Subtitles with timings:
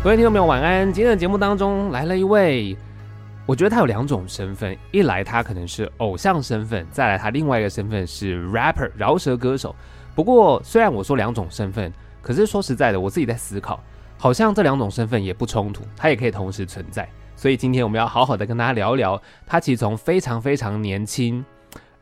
[0.00, 0.90] 各位听众朋友，晚安。
[0.92, 2.74] 今天的节目当中来了一位，
[3.46, 9.74] 我觉得他有两种身份：一来他可能是偶像身份，再来他另外一个身份是 rapper 饶舌歌手。
[10.14, 11.92] 不过虽然我说两种身份，
[12.22, 13.82] 可是说实在的，我自己在思考，
[14.16, 17.06] 好像这两种身份也不冲突，他也可以同时存在。
[17.34, 21.44] 所以今天我们要好好的跟大家聊聊，他其实从非常非常年轻，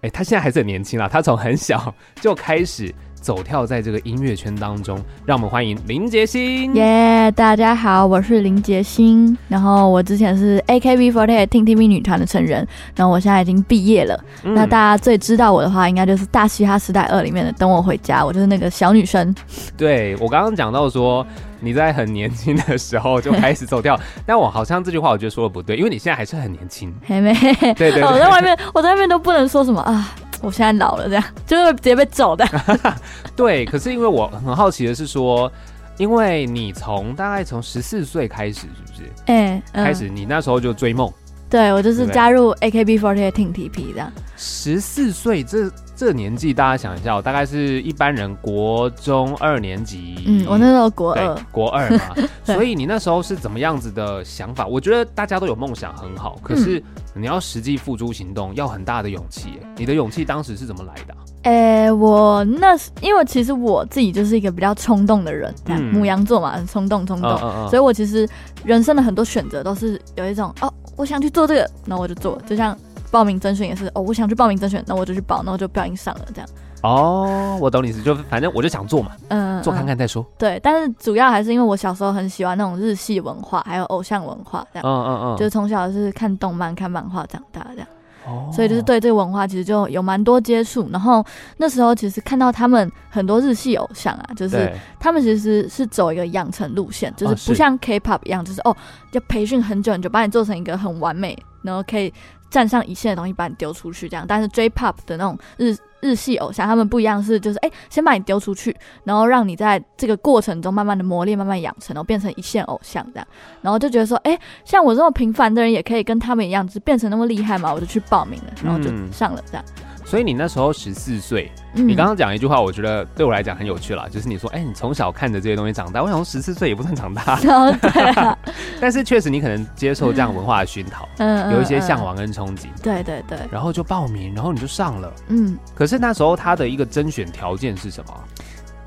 [0.03, 2.95] 诶，他现在还是很年轻啦，他从很小就开始。
[3.27, 6.73] 走跳在这个音乐圈当中，让我们欢迎林杰星。
[6.77, 9.37] 耶，yeah, 大家好，我是林杰星。
[9.49, 14.17] 然后我之前是 AKB48 Team TP 女团的成员，然后我现在已经毕业了。
[14.45, 19.35] 嗯、那大家最知道我的话，应该就是《大嘻哈时代二》里面的《等我回家》，我就是那个小女生。
[19.77, 21.27] 对，我刚刚讲到说
[21.59, 26.95] 你在很年轻的时候就开始走跳， 但我好像这句话我觉得说的不对，因为你现在还是很年轻。
[27.03, 27.35] 还没，
[27.75, 30.15] 对对，对，我在外面，我在外面都不能说什么啊。
[30.43, 32.47] 我现在老了，这样就会直接被走的。
[33.35, 35.51] 对，可是因为我很好奇的是说，
[35.97, 39.11] 因为你从大概从十四岁开始，是不是？
[39.27, 41.13] 哎、开始你那时候就追梦。
[41.49, 44.13] 对，我就是加入 AKB48 Team TP 这样。
[44.37, 50.23] 十四岁这这年纪，大家想一下，我大概是一般人国中二年级。
[50.27, 52.15] 嗯，我那时候国二，国二嘛。
[52.45, 54.67] 所以你那时候是怎么样子的想法？
[54.67, 56.83] 我觉得大家都有梦想很好，可是
[57.15, 59.59] 你要实际付诸行动，要很大的勇气。
[59.77, 61.15] 你的勇气当时是怎么来的？
[61.45, 68.29] 哎、欸，我那时因为其实我自己就是一个比较冲动的人，嗯，母羊座嘛，很冲动冲动，嗯嗯嗯，所以我其实
[68.65, 70.73] 人生的很多选择都是有一种哦。
[70.97, 72.41] 我想去做这个，那我就做。
[72.47, 72.77] 就像
[73.11, 76.49] 报名甄选也是，哦，我想去报名甄选，那我就去报，那我就不小心上了这样。
[76.83, 80.25] 哦，我懂你意思，就反正我就想做嘛，嗯，做看看再说。
[80.39, 84.87] 对，但是主要还是因为我小时候很喜欢那种日系文化，还有偶像文化这样。
[84.87, 87.89] 嗯嗯嗯，就是从小是看动漫、看漫画长大这样。
[88.27, 90.89] 哦，所以就是对这个文化其实就有蛮多接触。
[90.93, 91.25] 然后
[91.57, 98.77] 那时候其实看到他们很多日系偶像啊，就是他们其实是走一个养成路线，就是不像 K-pop 一样，就是哦
[99.13, 102.13] 要培训很久你就，把你做成一个很完美，然后可以
[102.57, 104.25] 站上一线的东西把你丢出去这样。
[104.27, 108.75] 但是 J-pop 的那种日日系偶像，他们不一样，是就是哎，先把你丢出去，
[109.05, 113.29] 然后让你在这个过程中慢慢的磨练，慢慢养成，然后变成一线偶像这样，
[113.61, 119.63] 然后就觉得说，哎，像我这么平凡的人也可以跟他们一样，就变成那么厉害嘛，我就去报名了，然后就上了这样。
[120.07, 126.01] 所以你那时候十四岁，嗯、你刚刚讲一句话，我觉得对我来讲很有趣啦，就是你说，哎、欸，你从小看着这些东西长大。
[126.01, 128.39] 我想说十四岁也不算长大，哦、对啊、
[128.81, 135.59] 但是确实你可能接受这样文化的熏陶，嗯，有一些向往跟憧憬，对对对，然后就报名，然后你就上了，嗯。
[135.75, 138.15] 可是那时候他的一个甄选条件是什么？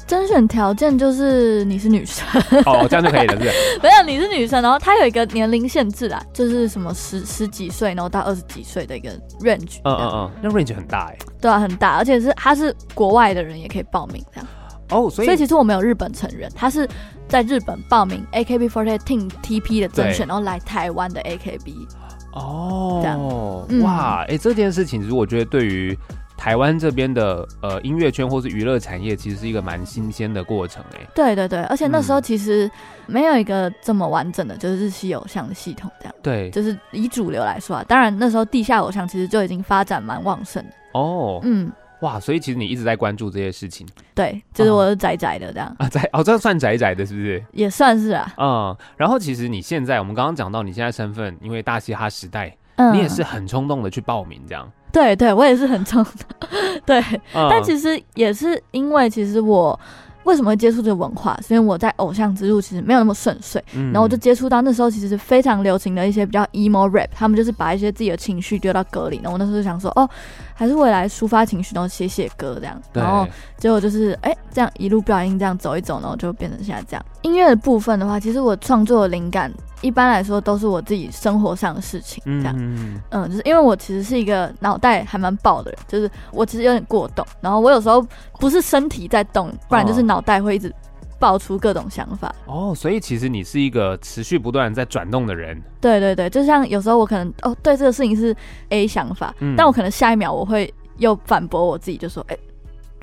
[0.10, 2.26] 甄选条件就是你是女生
[2.66, 3.52] 哦，这样就可以了，是不是？
[3.84, 9.12] 没有，你是女生，然后它有一个年龄限制啊，就是什么十十几岁，然后到二十几岁的一个
[9.42, 9.78] range。
[9.84, 11.18] 嗯嗯嗯，那 range 很大哎。
[11.40, 14.48] 对啊，很大，而且是他是国外的人也可以报名这样。
[14.90, 16.90] 哦，所以所以其实我们有日本成员，他是
[17.28, 21.88] 在日本报名 AKB48 Team TP 的甄选，然后来台湾的 AKB。
[22.34, 23.20] 哦，这样、
[23.70, 25.96] 嗯、哇，哎、欸，这件事情其实我觉得对于。
[26.40, 31.06] 台湾这边的呃音乐圈或是娱乐产业，其实是一个蛮新鲜的过程哎。
[31.14, 32.72] 对对对，而且那时候其实
[33.08, 36.16] 没有一个这么完整的，就是日系偶像的系统这样。
[36.24, 40.70] 对，就是以主流来说啊，当然那时候地下偶像其实就已经发展蛮旺盛的。
[40.94, 43.86] 哦，嗯，哇，所以其实你一直在关注这些事情。
[44.16, 47.44] 对，就是我是宅宅的这样啊，宅哦，这算宅宅的，是不是？
[47.52, 48.34] 也算是啊。
[48.38, 54.72] 嗯，然后其实你现在，我们刚刚讲到你现在身份，因为大嘻哈时代，嗯，你也是很冲动的去报名这样。
[54.92, 57.00] 对对，我也是很冲的， 对，
[57.34, 59.80] 嗯、但其实也是因为，其实我
[60.24, 70.08] 为什么会接触这个文化，是因为我在偶像之路其实没有那么顺遂，嗯、然后我就接触到那时候其实是非常流行的一些比较 emo rap，他们就是把一些自己的情绪丢到歌里，然后我那时候就想说，哦，
[70.60, 73.26] 还是未来抒发情绪，然后写写歌这样，然后
[73.58, 77.06] 结果就是哎，这样一路不小心这样走一走，然后就变成现在这样。
[77.22, 79.50] 音乐的部分的话，其实我创作的灵感。
[79.82, 88.06] 一般来说都是我自己生活上的事情，这样，嗯，嗯，就是因为我其实是一个脑袋还蛮爆的人，就是我其实有点过动，然后我有时候
[88.42, 90.70] 不是身体在动，不然就是脑袋会一直
[91.20, 92.34] 爆出各种想法。
[92.46, 95.62] 哦，所以其实你是一个持续不断在转动的人。
[95.82, 98.36] 对对对，就像有时候我可能哦，对这个事情是
[98.70, 102.38] A 想法，嗯，但我可能下一秒我会又反驳我自己，就说，哎。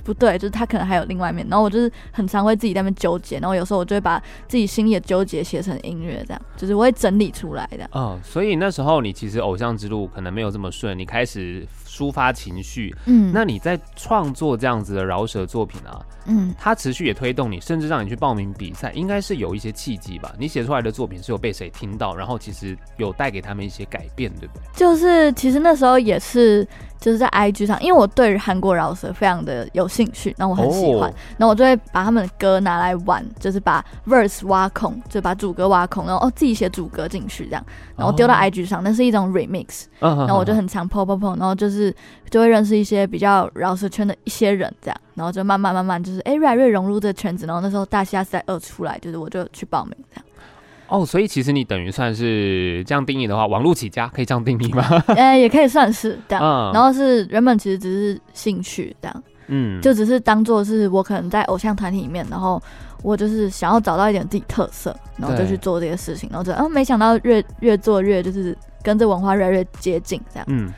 [0.04, 7.88] 不对，就是他可能还有另外一面，然后我就是很常会自己在那边纠结，然后有时候我就会把自己心里的纠结写成音乐，这样就是我会整理出来的。
[7.90, 11.66] 哦，所以那时候你其实偶像之路可能没有这么顺，你开始
[11.96, 12.94] 抒发情绪。
[13.06, 20.32] 嗯，那你在创作这样子的饶舌作品啊，嗯，它持续也推动你，甚至让你去报名比赛，应该是有一些契机吧？
[20.38, 24.62] 你写出来的作品是有被谁听到，然后其实有带给他们一些改变，对不对？
[24.75, 26.66] 就是其实那时候也是。
[26.98, 37.64] 就是在 IG 上，因为我对韩国饶舌非常的有兴趣，然后我很喜欢，然后我就会把他们的歌拿来玩，就是把 verse 挖空，就把主歌挖空，然后哦自己写主歌进去这样，
[37.96, 41.86] 然后丢到 IG 上，那是一种 remix，然后我就很常 po po po，然后就是
[42.31, 50.25] 就会认识一些比较饶舌圈的一些人这样，然后就慢慢慢慢就是哎越来越融入这个圈子，然后那时候大西亚时代二出来，就是我就去报名这样。
[50.88, 54.85] 哦，所以其实你等于算是这样定义的话，网络起家可以这样定义吗？
[55.17, 56.44] 呃，也可以算是这样。
[56.44, 62.62] 嗯，然后是原本其实只是兴趣这样，嗯，就只是当做是我可能在偶像团体里面，然后
[63.03, 70.47] 我就是想要找到一点自己特色，然后就去做这些事情，然后就嗯，没想到越越做越就是跟这文化越来越接近这样。
[70.49, 70.73] 嗯，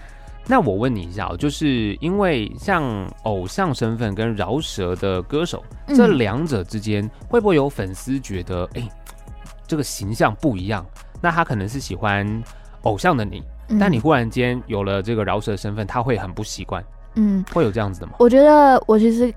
[0.49, 2.83] 那我问你一下，就是因为像
[3.25, 8.81] 偶像身份跟饶舌的歌手这两者之间，会不会有粉丝觉得哎？
[8.81, 8.89] 欸
[9.67, 10.83] 这个形象不一样，
[11.21, 12.27] 那他可能是喜欢
[12.85, 16.83] 偶像的你，嗯、但你忽然间有了这个饶舌身份，他会很不习惯。
[17.17, 18.15] 嗯，会有这样子的吗？
[18.19, 19.31] 我觉得我其实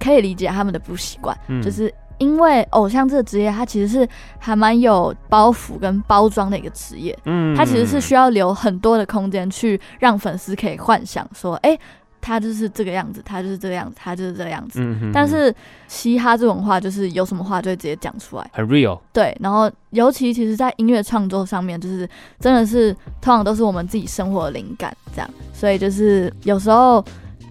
[0.00, 4.08] 可以理解他们的不习惯，嗯、就是因为偶像这个职业，它其实是
[4.38, 7.16] 还蛮有包袱跟包装的一个职业。
[7.24, 11.78] 嗯，它其实是需要留很多的空间去让粉丝可以幻想说，哎。
[12.18, 14.80] 他就是这个样子，他就是这个样子，他就是这个样子。
[14.82, 15.12] 嗯。
[15.14, 15.54] 但是
[15.86, 18.98] 嘻哈这种话，就是有什么话就会直接讲出来，很 real。
[19.12, 22.08] 对，然后尤其其实，在音乐创作上面，就是
[22.40, 25.30] 真的是通常都是我们自己生活的灵感这样。
[25.52, 27.04] 所以就是有时候，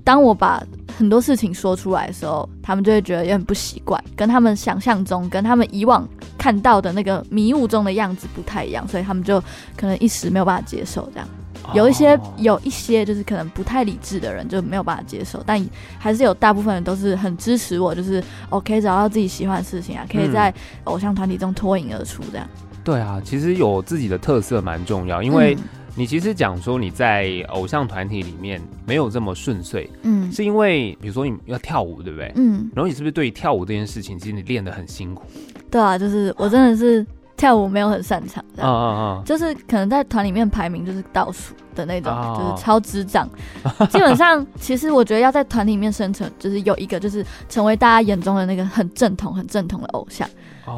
[0.05, 0.63] 当我把
[0.97, 6.07] 很多事情说出来的时候，他们就会觉得也很不习惯，跟他们想象中、跟他们以往
[6.37, 9.41] 看到的那个迷雾中的样子不太一样，所以他们就
[9.75, 11.27] 可能一时没有办法接受这样。
[11.73, 15.59] 有一些有一些就是可能不太理智的人就没有办法接受，但
[15.97, 20.53] 还是有大部分人都是很支持我，就是我可以找到自己喜欢的事情啊，可以在
[20.83, 22.47] 偶像团体中脱颖而出这样。
[22.83, 25.57] 对啊，其实有自己的特色蛮重要，因为
[25.95, 32.31] 你其实讲说你在偶像团体里面没有这么顺遂，嗯，是因为比如说你要跳舞，对不对？
[32.35, 35.23] 嗯，然后你是不是对跳舞这件事情其实你练得很辛苦？
[35.71, 37.05] 对啊，就是我真的是。
[37.37, 43.29] 跳舞没有很擅长，这样，嗯嗯嗯，就是可能在团里面排名就是倒数的那种，就是超智障。
[43.91, 50.25] 基本上，其实我觉得要在团里面生存，就是有一个就是成为大家眼中的那个很正统、很正统的偶像。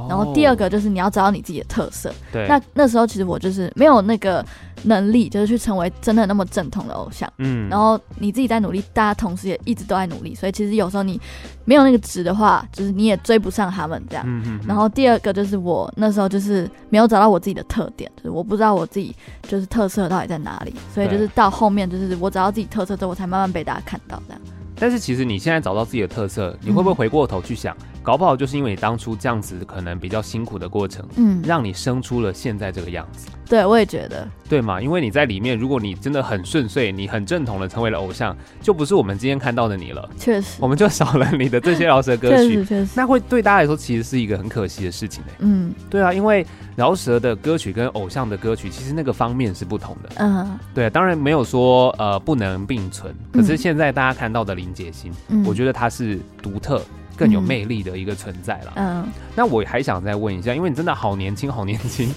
[0.10, 2.14] 然后第二个就是你要找到你自己的特色。
[2.32, 4.46] 对，那那时候其实我就是没有那个
[4.84, 7.32] 能力，就是去成为真的那么正统的偶像。
[7.38, 11.20] 嗯，然后你自己在努力，大家同时也一直都在努力，所以其实有时候你
[11.66, 14.24] 没有那个值的话，就是你也追不上他们这样。
[14.28, 14.60] 嗯嗯。
[14.68, 24.42] 然后第二个就是我那时候就是没有找到我自己的特点，就是我不知道我自己就是特色到底在哪里，所以就是到后面就是我找到自己特色之后，我才慢慢被大家看到这样。
[24.80, 27.76] 但是其实你现在找到自己的特色，你会不会回过头去想？
[27.76, 33.28] 嗯搞不好就是因为你当初这样子可能比较辛苦的过程，嗯，让你生出了现在这个样子。
[33.50, 34.82] 对，我也觉得，对嘛？
[34.82, 40.10] 因为你在里面，如果你真的很顺遂，你很正统的成为了偶像，就不是我们今天看到的你了。
[40.18, 42.36] 确实，我们就少了你的这些饶舌歌曲。
[42.38, 45.32] 确实，确实，那会对大家来说其实是一个很可惜的事情呢。
[45.40, 46.46] 嗯，对啊，因为
[46.76, 50.10] 饶舌的歌曲跟偶像的歌曲其实那个方面是不同的。
[50.18, 56.82] 嗯，对，当然没有说呃不能并存，可是现在大家看到的林杰星，嗯，我觉得他是独特。
[57.16, 58.74] 更有魅力的一个存在了。
[58.76, 59.04] 嗯，
[59.36, 62.14] 那我还想再问一下，因为你真的好年轻，好年轻，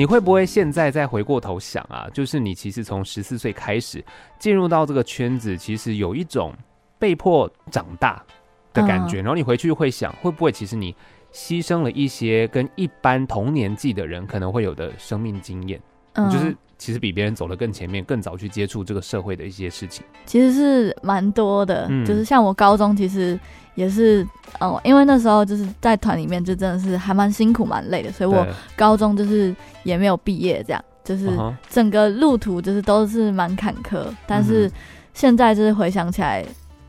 [0.00, 2.08] 你会不会现在再回过头想啊？
[2.10, 4.02] 就是你其实从十四岁开始
[4.38, 6.54] 进入到这个圈子，其实有一种
[6.98, 8.24] 被迫长大
[8.72, 9.18] 的感觉。
[9.18, 10.96] 然后你回去会想，会不会其实你
[11.34, 15.78] 牺牲了一些跟一般同年纪的人可能会有的生命经验？
[16.14, 20.02] 嗯，就是其实比别人走得更前面，更早去接触这个社会的一些事情。
[20.24, 23.38] 其实是蛮多的，嗯，就是像我高中其实。
[23.74, 24.26] 也是
[24.58, 28.46] 哦，因为那时候就是在团里面，就真的是还蛮辛苦、蛮累的，所以我
[28.76, 31.30] 高中就是也没有毕业，这样就是
[31.68, 34.04] 整个路途就是都是蛮坎坷。
[34.26, 34.70] 但是
[35.14, 36.44] 现在就是回想起来，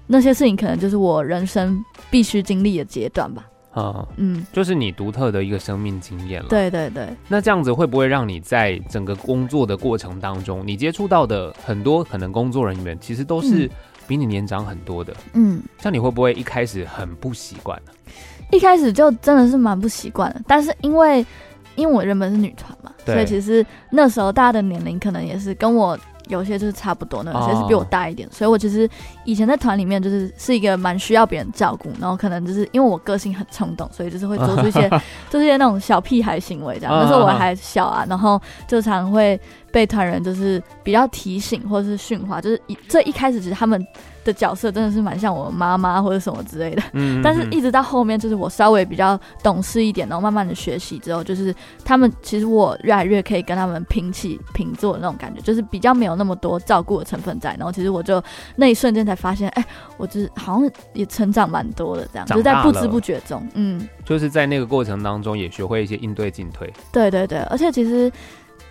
[0.08, 3.46] 那些事情可能就是我人生必须经历的阶段吧。
[3.72, 6.50] 啊，嗯，就是你独特的一个生命经验了。
[6.50, 7.08] 对对对。
[7.30, 13.70] 那这样子会不会让你在整个工作的过程当中，你接触到的很多可能工作人员，其实都是、嗯。
[14.12, 17.94] 比你年长很多的，嗯，像你会不会一开始很不习惯呢？
[18.52, 21.26] 一开始就真的是蛮不习惯的，但是因为
[21.78, 25.98] 因为我原本是女团嘛，对所以其实那时候大家的年龄可能也是跟我
[26.32, 28.90] 有些就是差不多那，有些是比我大一点，哦、所以我其实
[29.26, 34.90] 以前在团里面就是是一个蛮需要别人照顾，然后可能就是因为我个性很冲动，所以就是会做出一些
[35.30, 36.94] 做一些那种小屁孩行为这样。
[36.98, 39.40] 那时候我还小啊，然后就常会
[39.72, 43.86] 被团人就是比较提醒或者是训话，就是一这一开始其实他们。
[44.24, 58.22] 的角色真的是蛮像我妈妈或者什么之类的，嗯，但是一直到后面，就是我稍微比较懂事一点，然后慢慢的学习之后，就是他们其实我越来越可以跟他们平起平坐的那种感觉，就是比较没有那么多照顾的成分在，然后其实我就
[58.56, 62.28] 那一瞬间才发现，哎、欸，我就是好像也成长蛮多的，这样。
[62.28, 68.12] 就是在不知不觉中，嗯，就是在那个过程当中也学会一些应对进退，对对对，而且其实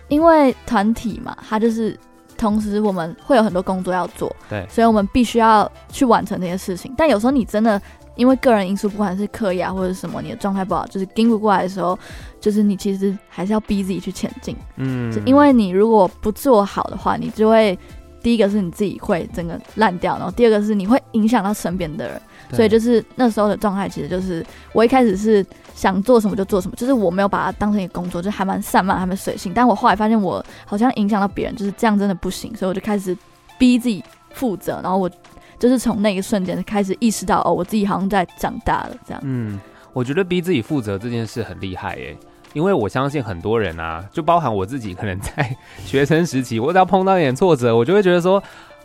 [0.07, 1.97] 因为团体嘛，他就是。
[2.41, 6.91] 同时，我们会有很多工作要做，对，所以我们必须要去完成这些事情。
[6.97, 7.79] 但有时候你真的
[8.15, 11.97] 因为个人因素，不管是课业啊或者什么，你的状态不好，就是盯不过来的时候，
[12.39, 14.55] 就是你其实还是要逼自己去前进。
[14.77, 17.77] 嗯，因为你如果不做好的话，你就会
[18.21, 22.21] 第一个是你自己会整个烂掉，然后第二个是你会影响到身边的人。
[22.53, 29.53] 所以就是那时候的状态，其实就是我一开始是想做什么就做什么，就是我没有把它当成一个工作，就还蛮散漫，还蛮随性。
[29.53, 33.17] 但我后来发现我好像影响到别人，就是这样真的不行，所以我就开始
[33.57, 34.81] 逼自己负责。
[34.83, 35.09] 然后我
[35.57, 39.21] 就是从那一瞬间开始意识到，哦，我自己好像在长大了，这样。
[39.23, 39.57] 嗯，
[39.93, 42.17] 我觉得逼自己负责这件事很厉害耶，
[42.53, 48.41] 因为我相信很多人啊，就包含我自己，可能在学生时期，我只要碰到一点挫折，我就会觉得说。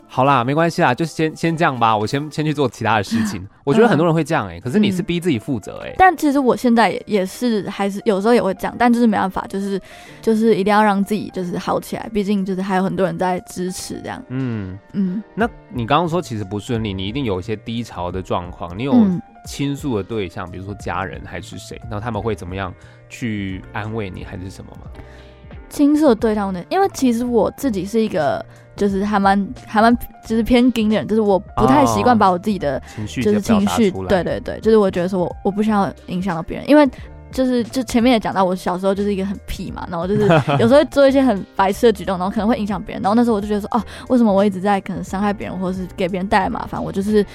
[0.09, 1.95] 好啦，没关系啦，就先先这样吧。
[1.95, 3.45] 我先先去做其他的事情。
[3.65, 5.95] 我觉得很多人会这样哎、欸，可是你是逼自己负责哎、欸嗯。
[5.97, 9.77] 但其实我现在也也是，还是有时候也会这样，但就是没办法，就是
[10.21, 12.09] 就是一定要让自己就是好起来。
[12.13, 14.23] 毕竟就是还有很多人在支持这样。
[14.29, 15.21] 嗯嗯。
[15.35, 18.71] 那你刚刚说其实不顺利，你一定有一些低潮的状况。
[18.77, 18.95] 你有
[19.45, 21.77] 倾诉的对象，比如说家人还是谁？
[21.91, 22.73] 那他们会怎么样
[23.09, 24.89] 去安慰你，还是什么吗？
[25.69, 26.63] 倾诉的对象的？
[26.69, 28.45] 因为其实我自己是一个。
[28.77, 29.91] 就是还蛮还蛮
[30.23, 36.87] 就是偏硬的人，就是我不太习惯把我自己的情绪就是情绪，对对对，就是我觉得说我我不想要影响到别人，因为
[37.31, 40.21] 就是就前面也讲到我小时候就是一个很屁嘛，然后就是
[40.59, 46.81] 有时候会做一些很白痴的举动，然后可能会影响别人，然后那时候我就觉得说哦，为什么我一直在可能伤害别人，或者是给别人带来麻烦？
[46.81, 47.25] 我就是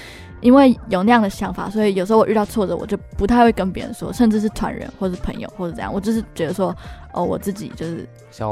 [0.43, 6.75] 因为有那样的想法，所以有时候我遇到挫折，我就不太会跟别人说，甚至是团人或者是朋友或者怎样，我就是觉得说
[7.13, 8.07] 哦，我自己就是。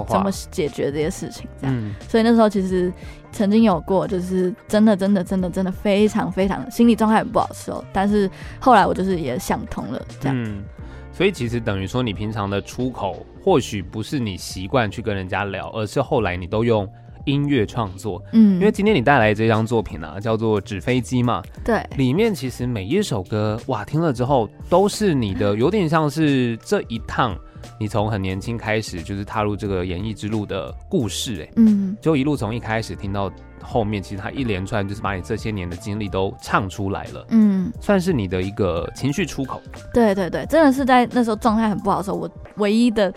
[0.07, 1.47] 怎么解决这些事情？
[1.59, 2.93] 这样，嗯，所以那时候其实
[3.31, 7.83] 曾经有过，就是真的、真的、真的、真的非常、非常心理状态很不好受。
[7.91, 8.29] 但是
[8.59, 10.37] 后来我就是也想通了，这样。
[10.39, 10.63] 嗯，
[11.11, 16.87] 所以其实等于说，你平常的出口或许不是你习惯去跟人家聊，而是后来你都用
[17.25, 18.21] 音乐创作。
[18.33, 21.41] 嗯，因为今天你带来这张作品呢，啊，叫做《纸飞机》嘛。
[21.63, 27.37] 对，里面其实每一首歌，哇，听了之后都是你的，有点像是这一趟。
[27.79, 39.61] 你从很年轻开始就是踏入这个演艺之路的故事，哎，嗯，就一路从一开始听到后面，其实他一连串就是把你这些年的经历都唱出来了，嗯，算是你的一个情绪出口。
[39.93, 43.13] 对对对，真的是在那时候状态很不好的时候，我唯一的。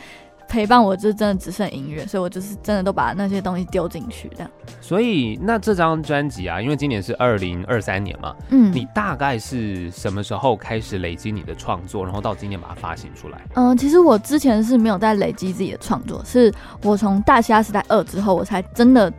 [0.49, 4.51] 陪伴我就真的只剩音乐，所以我就是真的都把那些东西丢进去这样。
[4.81, 13.41] 所以那这张专辑啊，因为今年是二零二三年嘛，嗯，你大概是什么时候开始累积你的创作，然后到今年把它发行出来？
[13.55, 19.13] 嗯，其实我之前是没有在累积自己的创作，是我从大虾时代二之后，我才真的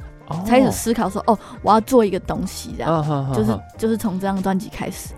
[0.48, 5.14] 开始思考说，哦，哦，我要做一个东西这样，哦、就是就是从这张专辑开始。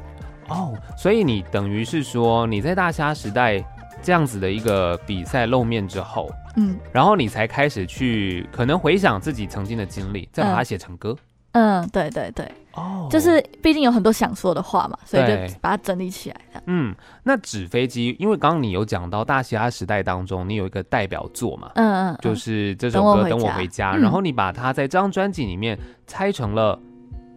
[0.48, 3.64] 哦，所以你等于是说你在大虾时代。
[4.02, 11.16] 这样子的一个比赛露面之后，嗯，然后你才开始去可能回想自己曾经的经历，再把它写成歌。
[11.52, 16.38] 嗯，嗯，对对对，哦，就是毕竟有很多想说的话嘛，所以就把它整理起来。
[16.68, 26.80] 嗯，那纸飞机，因为刚刚你有讲到大嘻哈时代当中，你有一个代表作嘛，嗯嗯，就是这首歌《等我回家》，然后你把它在这张专辑里面拆成了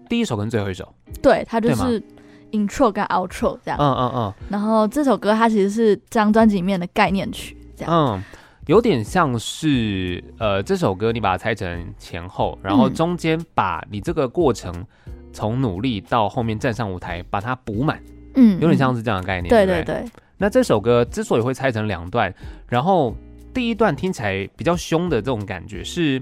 [0.09, 0.87] 第一首跟最后一首，
[1.23, 2.02] 对，它就是。
[2.50, 8.23] Intro 跟 Outro 这样，嗯嗯嗯，然后这首歌它其实是这张专辑里面的概念曲，这样，嗯，
[8.66, 14.73] 有点像是呃这首歌你把它拆成前后，然后中间把你这个过程
[15.33, 18.02] 从努力到后面站上舞台把它补满，
[18.35, 20.04] 嗯，有点像是这样的概念，对对对。
[20.38, 22.33] 那这首歌之所以会拆成两段，
[22.69, 23.14] 然后
[23.52, 26.14] 第一段听起来比较凶的这种感觉是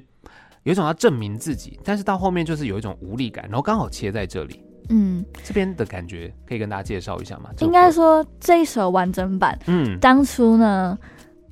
[0.64, 4.60] 有一种要证明自己，但是到后面就是有一种无力感，然后刚好切在这里。
[4.90, 7.50] 嗯，这边的感觉可以跟大家介绍一下吗？
[7.60, 10.98] 应该说这一首完整版，嗯，当初呢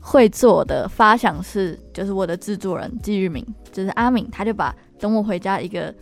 [0.00, 5.94] 会做的发想是，就是我的制作人季玉明，就是阿敏，他就把等我回家一个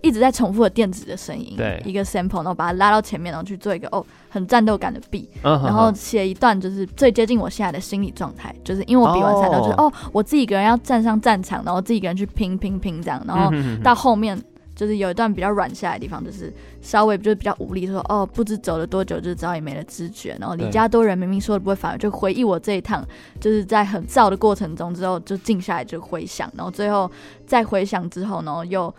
[0.00, 9.92] 一直在重复的电子的声音，对，一个 sample，然后把它拉到前面，然后去做一个哦很战斗感的 beat，然后写一段就是最接近我现在的心理状态，就是因为我比完赛然后就是哦。
[10.12, 13.50] 我自己一个人要站上战场，然后自己一个人去拼拼拼这样，然后
[13.84, 14.42] 到后面。
[14.74, 20.36] 就是有一段比较软下来的地方，就是稍微就是比较无力，说哦，不知走了多久，就早已没了知觉。
[20.40, 23.06] 然后李家多人明明说的不会反而，就回忆我这一趟，
[23.40, 27.10] 就是在很燥的过程中之后就静下来就回想，然后最后
[27.46, 28.92] 再回想之后，然后又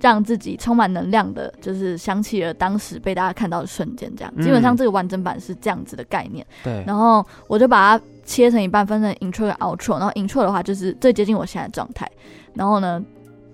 [0.00, 4.12] 让自己充满能量的，就是想起了当时被大家看到的瞬间。
[4.16, 6.46] 这样，基本上这个完整版是这样子的概念。
[6.62, 9.98] 对、嗯，然后我就把它切成一半，分成 intro 和 outro。
[9.98, 12.10] 然后 intro 的话就是最接近我现在的状态。
[12.54, 13.02] 然后呢，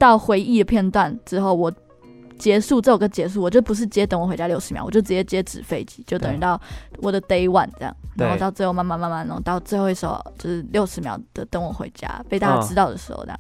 [0.00, 1.70] 到回忆的片段之后，我
[2.38, 6.58] 结束这首歌结束，我就不是接等我回家六十秒，我就直接接纸飞机，就等于到
[7.02, 13.38] 我的 day one 这样，然后到最后慢慢慢慢，然后到最后一首就是六十秒的等我回家，被大家知道的时候这样。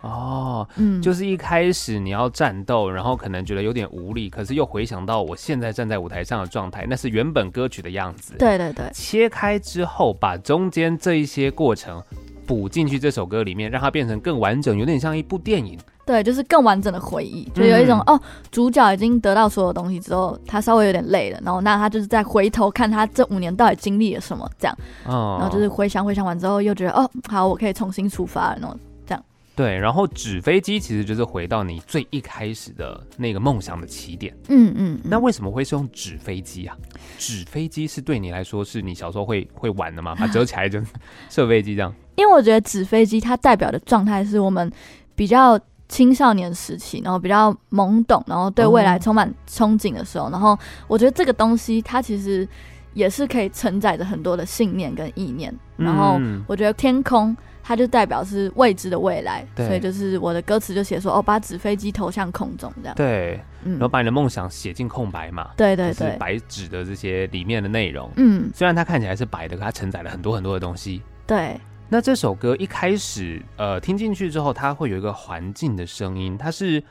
[0.00, 8.34] 哦，嗯，就是一开始你要战斗，然后可能觉得有点无力，可是又回想到我现在站在舞台上的状态，那是原本歌曲的样子。
[8.38, 12.02] 对对对，切开之后，把中间这一些过程。
[12.46, 15.78] 补进去这首歌里面，让它变成更完整，有点像一部电影。
[16.08, 24.74] 对，就是更完整的回忆，就有一种、嗯、哦，主角已经得到所有东西之后，他稍微有点累了，然后那他就是再回头看他这五年到底经历了什么，这样。
[25.04, 25.36] 哦。
[25.38, 28.74] 然后就是回想回想完之后，又觉得哦，好，我可以重新出发了，然后
[29.06, 29.22] 这样。
[29.54, 34.34] 对，然后纸飞机其实就是回到你最一开始的那个梦想的起点。
[34.48, 34.98] 嗯嗯。
[35.04, 36.74] 那为什么会是用纸飞机啊？
[37.18, 40.14] 纸飞机是对你来说是你小时候会会玩的吗？
[40.18, 40.80] 把 折起来就
[41.28, 41.92] 射飞机这样。
[42.16, 44.72] 因为我觉得纸飞机它代表的状态是我们
[45.14, 45.58] 比较
[45.88, 50.30] 青少年时期，然后比较懵懂，然后对未来充满憧憬的时候。
[50.30, 52.46] 然后我觉得这个东西它其实
[52.92, 55.54] 也是可以承载着很多的信念跟意念。
[55.76, 62.94] 然后我觉得天空它就代表是未知的未来，所以就是我的歌词就写说哦，把纸飞机投向空中这样。
[62.94, 65.50] 对，然后把你的梦想写进空白嘛。
[65.56, 68.10] 对对对，白纸的这些里面的内容。
[68.16, 71.02] 嗯，虽然它看起来是白的，可它承载了很多很多的东西。
[71.26, 71.58] 对。
[71.88, 76.82] 那这首歌一开始，呃，听进去之后，它会有一个环境的声音，它是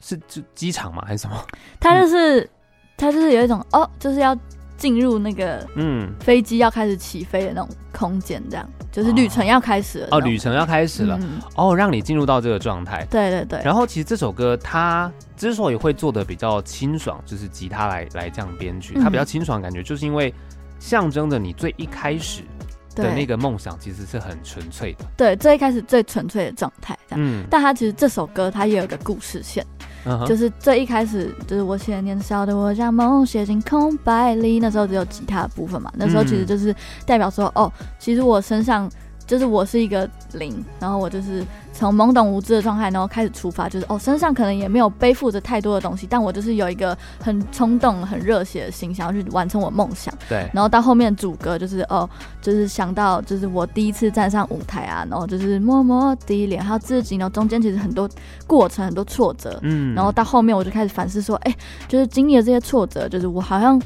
[0.00, 1.02] 是机机场吗？
[1.06, 1.36] 还是什么？
[1.80, 2.48] 它就是、嗯、
[2.96, 4.36] 它就是有一种哦，就是要
[4.76, 13.06] 进入那个嗯飞机要开始起飞的那种空间，这样就是旅程要开始了哦，旅程要开始了、嗯、哦，让你进入到这个状态。
[13.10, 13.62] 对对对。
[13.64, 20.34] 然后其实这首歌它之所以会做的比较清爽，就是吉他来来这样编曲，它比较清爽感觉，就是因为
[20.78, 22.42] 象征着你最一开始。
[23.04, 27.24] 的那个梦想其实是很纯粹的，对，最一开始最纯粹的状态，这样。
[27.24, 29.64] 嗯，但他其实这首歌它也有一个故事线，
[30.04, 36.74] 嗯、就是最一开始就是我写年少的我将梦写进空白里，那时候只有吉他的部分嘛，那时候其实就是
[37.06, 38.90] 代表说，嗯、哦，其实我身上。
[39.28, 50.12] 就是我是一个零，然后我就是从懵懂无知的状态，然后开始出发，就是哦，身上可能也没有背负着太多的东西，但我就是有一个很冲动、很热血的心，想要去完成我梦想。
[50.30, 50.48] 对。
[50.54, 52.08] 然后到后面主歌就是哦，
[52.40, 58.08] 就是想到就是我第一次站上舞台啊，然后就是默默地脸，还有自己，然后中间其实很多
[58.46, 59.94] 过程、很多挫折，嗯。
[59.94, 61.54] 然后到后面我就开始反思说，哎，
[61.86, 63.78] 就是经历了这些挫折，就是我好像。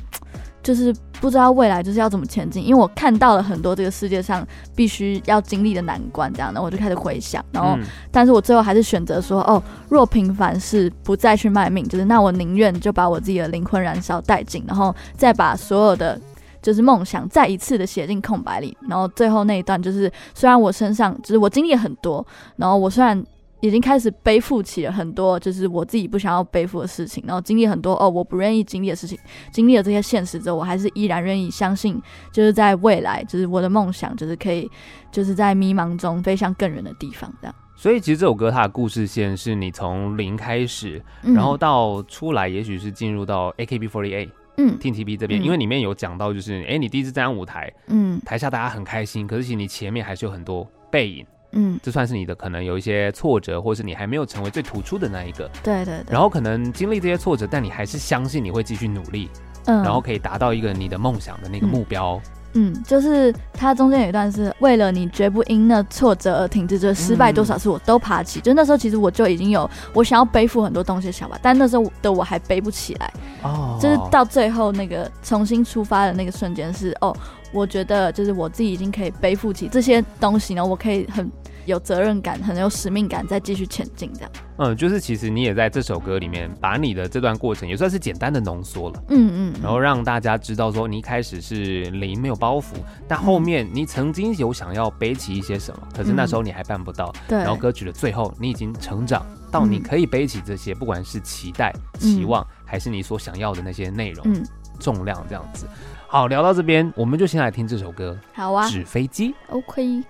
[0.63, 4.47] 就是不知道未来就是要怎么前进，因为我看到了很多这个世界上
[4.77, 7.77] 必须要经历的难关，这样，然后我就开始回想，然后，
[8.11, 16.21] 但是我最后还是选择说，哦，若平凡是不再去卖命，就是那我宁愿就把我自己的灵魂燃烧殆尽，然后再把所有的
[16.63, 22.25] 就是梦想再一次的写进空白里，然后最后那一段就是，虽然我身上就是我经历了很多，
[22.57, 23.25] 然后我虽然。
[23.63, 29.17] 已经开始背负起了很多，就是我自己不想要背负的事情，然后经历很多哦，我不愿意经历的事情，
[29.53, 34.69] 经历了这些现实之后，我还是依然愿意相信，就是在未来，就是我的梦想，就是可以，
[35.13, 37.55] 就是在迷茫中飞向更远的地方，这样。
[37.77, 51.25] 所以其实这首歌它的故事线是你从零开始，然后到出来，也许是进入到 AKB48，嗯，Team TP 这边，因为里面有讲到，就是哎，你第一次站上舞台，嗯，台下大家很开心，可是其实你前面还是有很多背影。
[51.53, 55.51] 嗯，这算是你的可能有一些挫折，或是你还没有成为最突出的那一个。
[55.63, 56.13] 对对对。
[56.13, 59.29] 然后可能经历这些挫折，但你还是相信你会继续努力，
[59.67, 62.21] 嗯，然后可以达到一个你的梦想的那个目标。
[62.55, 68.41] 嗯，嗯，就是它中间有一段是为了你绝不因那挫折而停止，就是失败多少次我都爬起。
[68.41, 73.13] 嗯，就那时候其实我就已经有我想要背负很多东西的想法，但那时候的我还背不起来。
[73.43, 73.79] 哦。
[73.81, 77.15] 就是到最后那个重新出发的那个瞬间是哦，
[77.53, 81.31] 我觉得就是我自己已经可以背负起这些东西呢，我可以很。
[81.65, 84.31] 有责任感，很有使命感，再继续前进，这样。
[84.57, 89.03] 嗯，就是其实你也在这首歌里面把你的这段过程也算是简单的浓缩了。
[89.09, 89.55] 嗯嗯。
[89.63, 92.75] 然后让大家知道说，你一开始是零，没有包袱，
[93.09, 97.13] 但后面你曾经有想要背起一些什么，嗯、可是那时候你还办不到。
[97.29, 97.39] 对。
[97.39, 104.45] 然后歌曲的最后，你已经成长到你可以背起这些，不管是期待、期望，还是你所想要的那些内容、嗯、
[104.79, 105.67] 重量这样子。
[106.07, 108.19] 好，聊到这边，我们就先来听这首歌。
[108.35, 108.69] 好啊。
[108.69, 109.35] 纸飞机。
[109.49, 110.03] OK。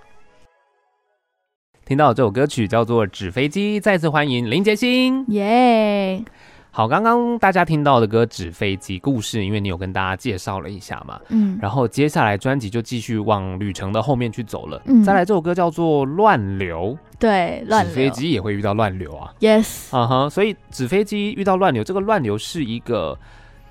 [1.93, 6.23] 听到这首歌曲叫做《纸飞机》，再次欢迎林杰星，耶！
[6.71, 14.81] 好，刚刚大家听到的歌《纸飞机》故事，因为你有跟大家介绍了一下嘛，嗯，然后接下来专辑就继续往旅程的后面去走了。
[14.85, 23.15] 嗯，再来这首歌叫做《乱流》，对，乱流，纸飞机也会遇到乱流啊，yes，啊哈，所以纸飞机遇到乱流，这个乱流是一个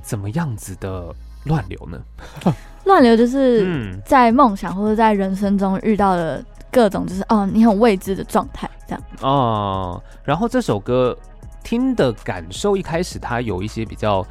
[0.01, 1.13] 怎么样子的
[1.47, 2.01] 乱流呢？
[2.85, 6.45] 乱流就是在梦想或者在人生中遇到的。
[6.73, 10.03] 各种就是哦，你很未知的状态这样哦。
[10.25, 11.17] 然后这首歌
[11.63, 14.27] 听的感受，一开始它有一些比较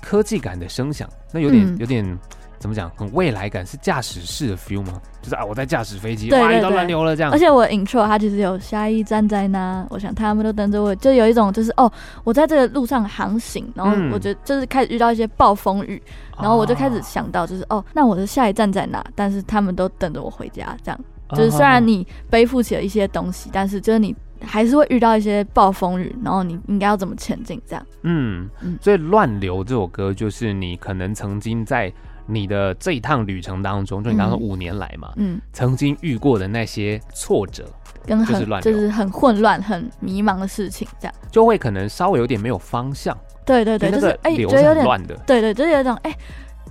[0.00, 2.18] 科技感的声响，那有点、嗯、有点
[2.58, 5.00] 怎么讲，很未来感，是驾驶室的 feel 吗？
[5.20, 7.32] 就是啊，我在驾驶飞机，哇，遇到乱流了这样。
[7.32, 11.90] 而且我 intro 它其实有下一站在哪，我想他们都等着我，就有一种就是哦，
[12.22, 19.04] 我在这个路上航行，然后我觉得就是开始遇到一些暴风雨，嗯、然后我就开始想到就是哦，那我的下一站在哪？
[19.14, 21.00] 但是他们都等着我回家这样。
[21.36, 27.60] 就是虽然你背负起了一些东西，但是就是你还是会遇到一些暴风雨，然后你应该要怎么前进？
[27.66, 27.86] 这样。
[28.02, 28.78] 嗯嗯。
[28.80, 31.92] 所以《乱流》这首歌就是你可能曾经在
[32.26, 37.66] 你的这一趟旅程当中，就你刚刚五年来嘛，嗯，曾经遇过的那些挫折，
[38.06, 43.16] 跟很就是很混乱、很迷茫的事情，这样就会可能稍微有点没有方向。
[43.44, 45.16] 对对对，就是哎，觉得有点乱的。
[45.26, 46.16] 对对，就是有一种哎。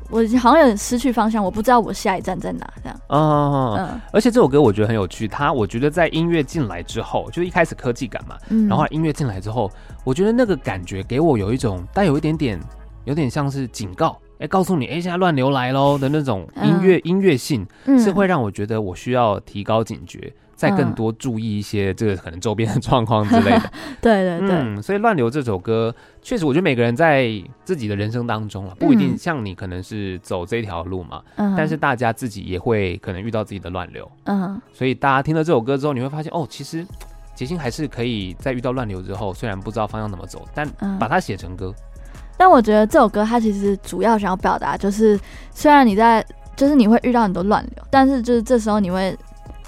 [0.09, 2.99] 我好像有点失去方向，我不知道我下一站在哪，这样。
[3.09, 4.01] 嗯嗯。
[4.11, 9.71] 而且这首歌我觉得很有趣，它我觉得在音乐进来之后，就一开始科技感嘛，嗯，然后音乐进来之后，
[10.03, 12.59] 我觉得那个感觉给我有一种带有一点点，
[13.05, 17.65] 有点像是警告，哎、欸，告诉你，哎、欸，现在乱流来喽的那种音乐、嗯、音乐性，
[17.99, 20.33] 是会让我觉得我需要提高警觉。
[20.59, 27.31] 再更多注意一些这个可能周边的状况之类的， 对对对，嗯，所以《乱流》这首歌确实，我觉得每个人在
[27.63, 36.85] 自己的人生当中啊，不一定像你可能是走这条路嘛，嗯，但是大家自己也会可能遇到自己的乱流，嗯，所以大家听了这首歌之后，你会发现哦，其实
[37.33, 40.69] 杰星还是可以在遇到乱流之后，虽然不知道方向怎么走，但
[40.99, 41.73] 把它写成歌。
[42.35, 45.17] 但我觉得这首歌它其实主要想要表达就是，
[45.53, 46.21] 虽然你在
[46.57, 49.17] 就是你会遇到很多乱流，但是就是这时候你会。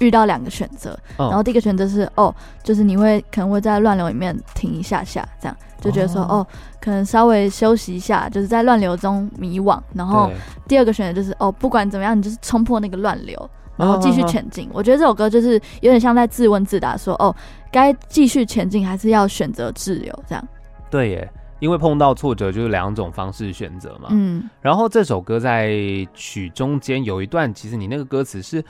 [0.00, 6.44] 遇到两个选择，然后第一个选择是哦，就是你会可能会在乱流里面停一下下，这样就觉得说哦，
[6.80, 9.80] 可能稍微休息一下，就是在乱流中迷惘。
[9.94, 10.30] 然后
[10.66, 14.68] 第二个选择就是哦，不管怎么样，你就是冲破那个乱流，然后继续前进。
[14.72, 17.34] 我觉得这首歌就是有点像在自问自答，说哦，
[17.70, 20.24] 该继续前进还是要选择自由？
[20.26, 20.48] 这样。
[20.90, 24.08] 对耶，因为碰到挫折就是两种方式选择嘛。
[24.10, 24.48] 嗯。
[24.60, 25.70] 然后这首歌在
[26.12, 28.64] 曲中间有一段，其实你那个歌词是。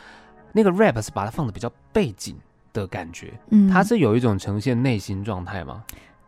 [0.53, 2.37] 那个 rap 是把它放的比较背景
[2.73, 5.83] 的感觉，嗯，它是有一种呈现内心状态吗？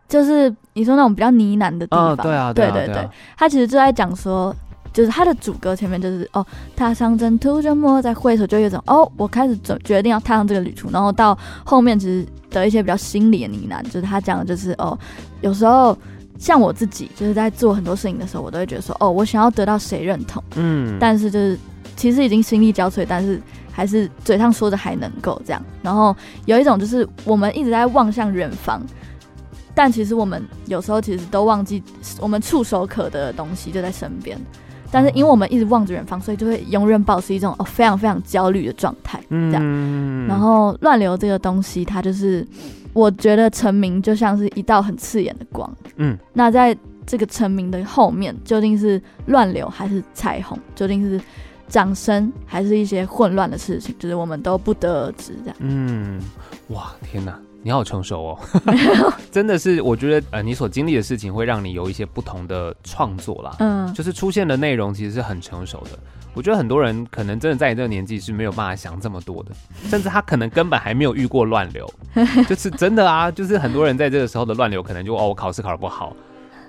[0.06, 4.54] 就是你说那种比较呢喃的地方，哦、对啊，对啊，对对对，他其实就在讲说，
[4.92, 14.96] 就是他的主歌前面就是哦，踏上征途就莫再回首，就有一种哦，我开始准决定要踏上这个旅途，然后到后面其实的一些比较心理的呢喃，就是他讲的就是哦，
[15.40, 15.96] 有时候
[16.38, 21.58] 像我自己就是在做很多事情的时候，我都会觉得说哦，我想要得到谁认同，嗯，但是就是
[21.96, 23.40] 其实已经心力交瘁，但是。
[23.76, 26.14] 还是嘴上说着还能够这样，然后
[26.46, 28.80] 有一种就是我们一直在望向远方，
[29.74, 31.82] 但其实我们有时候其实都忘记
[32.20, 34.38] 我们触手可得的东西就在身边，
[34.92, 40.26] 但是因为我们一直望着远方，所以就会永远保持一种哦非常非常焦虑的状态，这样。
[40.28, 42.46] 然后乱流这个东西，它就是
[42.92, 50.56] 我觉得成名就像是一道很刺眼的光，嗯，那在这个成名的后面，究竟是乱流还是彩虹？
[50.76, 51.20] 究竟是？
[51.68, 55.56] 掌声还是一些混乱的事情，就是我们都不得而知这样。
[55.60, 56.20] 嗯，
[56.68, 58.38] 哇，天哪，你好成熟哦！
[59.32, 63.56] 真的是，我觉得呃，你所经历的事情会让你有一些不同的创作啦。
[63.58, 65.98] 嗯，就是出现的内容其实是很成熟的。
[66.34, 69.52] 我觉得很多人可能真的在你这个年纪是没有办法想这么多的，
[69.88, 71.88] 甚至他可能根本还没有遇过乱流，
[72.48, 76.14] 就是真的啊，就是很多人在这个时候的乱流，可能就哦，我考试考得不好。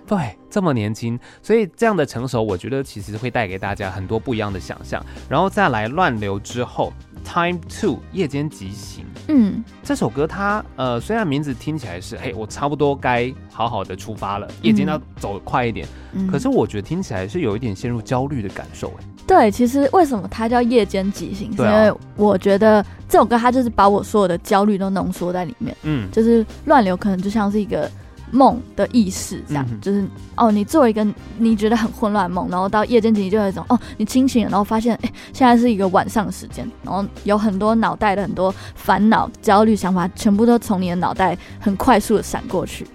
[0.07, 5.03] 对，这么年轻，所以这样的成熟，我觉得其实会带给大家很多不一样的想象。
[5.27, 18.89] 然后再来乱流之后，Time Two 夜间即行，嗯，这首歌它呃虽然名字听起来是，嘿，我差不多该好好的出发了，夜间要走快一点，嗯，可是我觉得听起来是有一点陷入焦虑的感受。
[18.99, 21.51] 哎，对，其实为什么它叫夜间即行？
[21.57, 27.89] 是因为我觉得这首歌它就是把我所有的焦虑都浓缩在里面，嗯，就是乱流可能就像是一个。
[28.31, 31.05] 梦的意识，这样、嗯、就是哦，你做一个
[31.37, 42.85] 你觉得很混乱梦，然后到夜间疾就有一种哦，你清醒了，然后发现哎，现在是一个晚上的时间，然后有很多脑袋的很多烦恼、焦虑、想法，全部都从你的脑袋很快速的闪过去，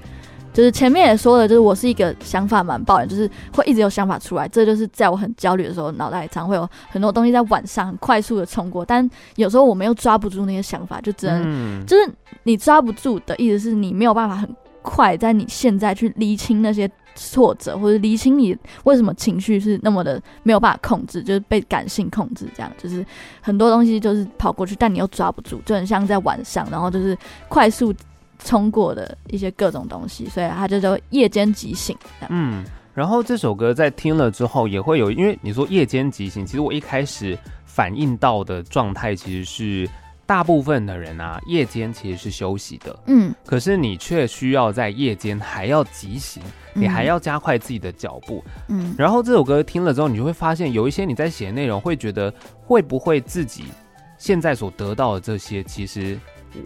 [0.52, 4.48] 就是前面也说了，就是我是一个想法蛮爆的，就是会一直有想法出来。
[4.48, 12.12] 这就是在我很焦虑的时候，脑袋里常会有很多东西在晚上很快速的冲过，但有时候我们又抓不住那些想法，就只能、嗯、就是
[12.42, 14.48] 你抓不住的意思是你没有办法很
[14.82, 23.04] 快在你现在去厘清那些挫折，或者厘清你为什么情绪是那么的没有办法控制，就是被感性控制，这样就是
[23.40, 27.16] 很多东西就是跑过去，但你又抓不住，就很像在晚上，然后就是
[27.48, 27.94] 快速。
[28.42, 31.94] 冲过的一些各种东西，所以他就叫夜间即醒。
[32.30, 32.64] 嗯，
[32.94, 39.90] 然后这首歌在听了之后也会有，因为你说夜间即兴，其实我一开始反应到的状态其实是
[40.30, 42.96] 大部分的人啊，夜间其实是休息的。
[43.06, 46.40] 嗯，可是你却需要在夜间还要急行，
[46.72, 48.44] 你还要加快自己的脚步。
[48.68, 53.64] 嗯，然后这首歌听了之后，你就会发现有一些你在写内容，会觉得会不会自己
[54.18, 56.16] 现在所得到的这些，其实。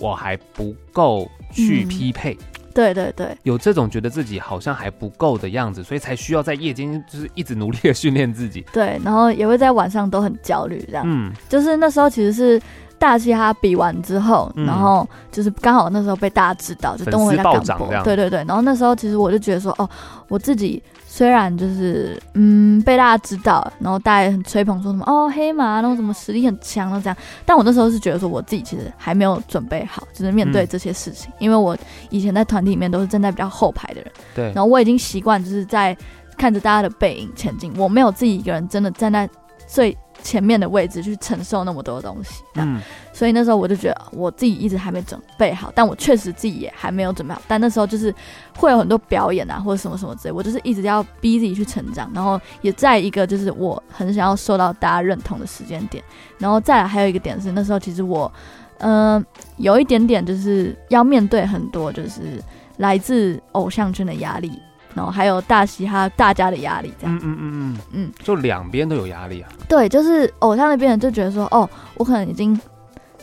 [0.01, 8.65] 我还不够去匹配，嗯，对对对，有这种觉得自己好像还不够的样子，所以才需要在夜间就是一直努力的训练自己。
[8.73, 11.05] 对，然后也会在晚上都很焦虑，这样。
[11.07, 12.59] 嗯，就是那时候其实是
[13.05, 18.43] 大嘻哈比完之后，嗯，然后就是刚好那时候被大家知道，就等我一下广播，对对对。
[18.49, 19.89] 然后那时候其实我就觉得说，哦，
[20.29, 20.83] 我自己。
[21.07, 31.79] 虽然就是嗯被大家知道，然后大家也很吹捧，说什么哦黑马，然后什么实力很强了这样，但我那时候是觉得说我自己其实还没有准备好，就是面对这些事情，嗯、因为我
[32.11, 35.97] 以前在团体里面都是站在比较后排的人，对，然后我已经习惯就是在
[36.37, 39.31] 看着大家的背影前进，我没有自己一个人真的站在
[39.69, 39.97] 最。
[40.25, 42.81] 前面的位置去承受那么多东西，嗯，
[43.13, 47.43] 所以那时候我就觉得我自己一直还没准备好，但我确实自己也还没有准备好。
[47.47, 48.13] 但那时候就是
[48.57, 56.03] 会有很多表演啊，或者什么什么之类，我就是一直要逼自己去成长，然后也在一个就是我很想要受到大家认同的时间点，
[56.39, 58.33] 然后再来还有一个点是那时候其实我，
[58.79, 59.25] 嗯、呃，
[59.59, 62.43] 有一点点就是要面对很多就是
[62.79, 64.51] 来自偶像圈的压力。
[64.95, 69.49] 然后还有大嘻哈大家的压力，这样，嗯嗯嗯嗯嗯，就两边都有压力啊。
[69.69, 72.59] 对，就是偶像那边人就觉得说，哦，我可能已经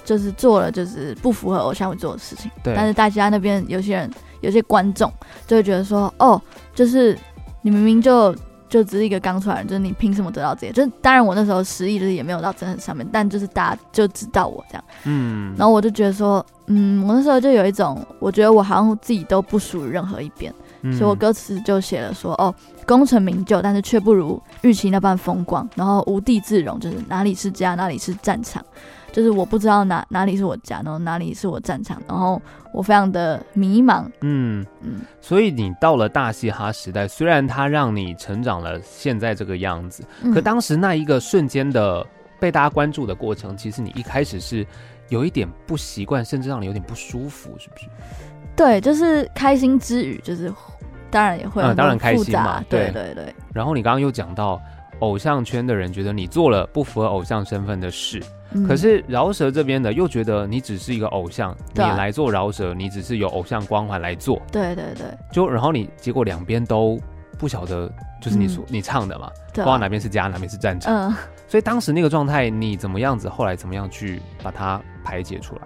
[0.03, 2.51] 就是做了就是不符合偶像会做的事情。
[2.61, 2.73] 对。
[2.75, 5.11] 但是大嘻哈那边有些人，有些观众
[5.47, 6.41] 就会觉得说，哦，
[6.75, 7.17] 就是
[7.61, 8.35] 你明明就
[8.67, 10.73] 就只是一个刚出来的人，就是你凭什么得到这些？
[10.73, 14.83] 就是当然我那时候实力就是也没有到真的很上面，但就是大家就知道我这样。
[15.05, 15.53] 嗯。
[15.57, 20.53] 然后我就觉得说，嗯，我那时候就有一种，我觉得我好像自己都不属于任何一边。
[20.91, 22.53] 所以我歌词就写了说，哦，
[22.87, 28.65] 功成名就，但是却不如预期那般风光，然后无地自容，就是哪里是家，哪里是战场，
[29.11, 32.41] 就是我不知道哪哪里是我家，然后哪里是我战场，然后
[32.73, 34.05] 我非常的迷茫。
[34.21, 42.05] 嗯嗯，所以你到了大嘻哈时代，虽然它让你成长了现在这个样子，可当时那一个瞬间的
[42.39, 44.65] 被大家关注的过程，其实你一开始是
[45.09, 47.85] 有一点不习惯，甚至让你有点不舒服，是不是？
[48.55, 50.51] 对，就是开心之余，就是
[51.09, 53.35] 当然也会嗯，当然开心嘛，对对对，对。
[53.53, 54.61] 然后你刚刚又讲到
[54.99, 65.05] 偶像圈的人觉得你做了不符合偶像身份的事，嗯、可是饶舌这边的又觉得你只是一个偶像，你来做饶舌，你只是有偶像光环来做，对对对。
[65.31, 66.99] 就然后你结果两边都
[67.37, 70.93] 不晓得，就是你说、嗯、你唱的嘛，不知道哪边是家，哪边是战场。
[70.93, 71.15] 嗯。
[71.47, 73.27] 所以当时那个状态，你怎么样子？
[73.27, 75.61] 后来怎么样去把它排解出来？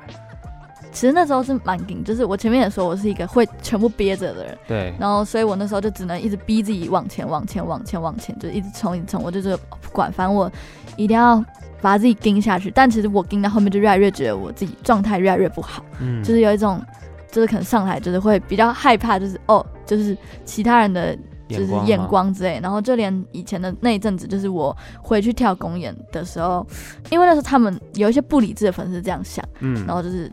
[0.95, 9.21] 其实那时候是蛮紧，就是我前面也说我是一个会全部憋着的人，对，然后所以我那时候就只能一直逼自己往前、往前、往前、往前，就一直冲、一直冲。
[9.21, 10.49] 我就是不管，反正我
[10.95, 11.43] 一定要
[11.81, 12.71] 把自己盯下去。
[12.71, 16.81] 但其实我盯到后面就越来越觉得我自己状态越来越不好，嗯，就是有一种，
[17.29, 21.13] 就是可能上台就是会比较害怕，就是哦，就是其他人的
[21.49, 22.57] 就是眼光之类。
[22.63, 26.65] 然后就连以前的那一阵子，就是我回去跳公演的时候，
[27.11, 30.31] 因为那时候他们有一些不理智的粉丝这样想，嗯，然后就是。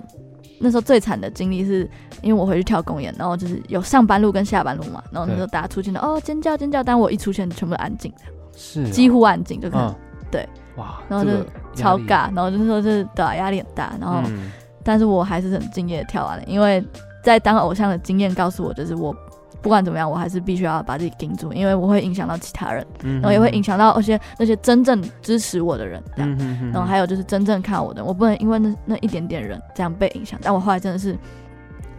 [0.63, 1.89] 那时候最惨的经历是，
[2.23, 8.13] 因为我回去跳公演，然后就是有上班路跟下班路嘛，然后那时候大家出现了，哦尖叫尖叫，但我一出现全部安静，
[8.57, 9.95] 是、啊、几乎安静，就可能、嗯、
[10.31, 11.33] 对，哇，然后就
[11.75, 14.53] 超尬，然后就是说就是对压力很大，然后、嗯、
[14.85, 16.83] 但是我还是很敬业的跳完了，因为
[17.25, 19.15] 在当偶像的经验告诉我，就是我。
[19.63, 26.39] 不管怎么样，我还是必须要把自己盯住，因为我会影响到其他人，嗯、然后也会影响到那些那些真正支持我的人，这样。
[26.73, 30.39] 然后还有就是真正看我的，我不能因为那那一点点人这样被影响。
[30.43, 31.17] 但我后来真的是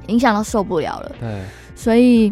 [0.07, 1.41] 影响到受不了了，对。
[1.75, 2.31] 所以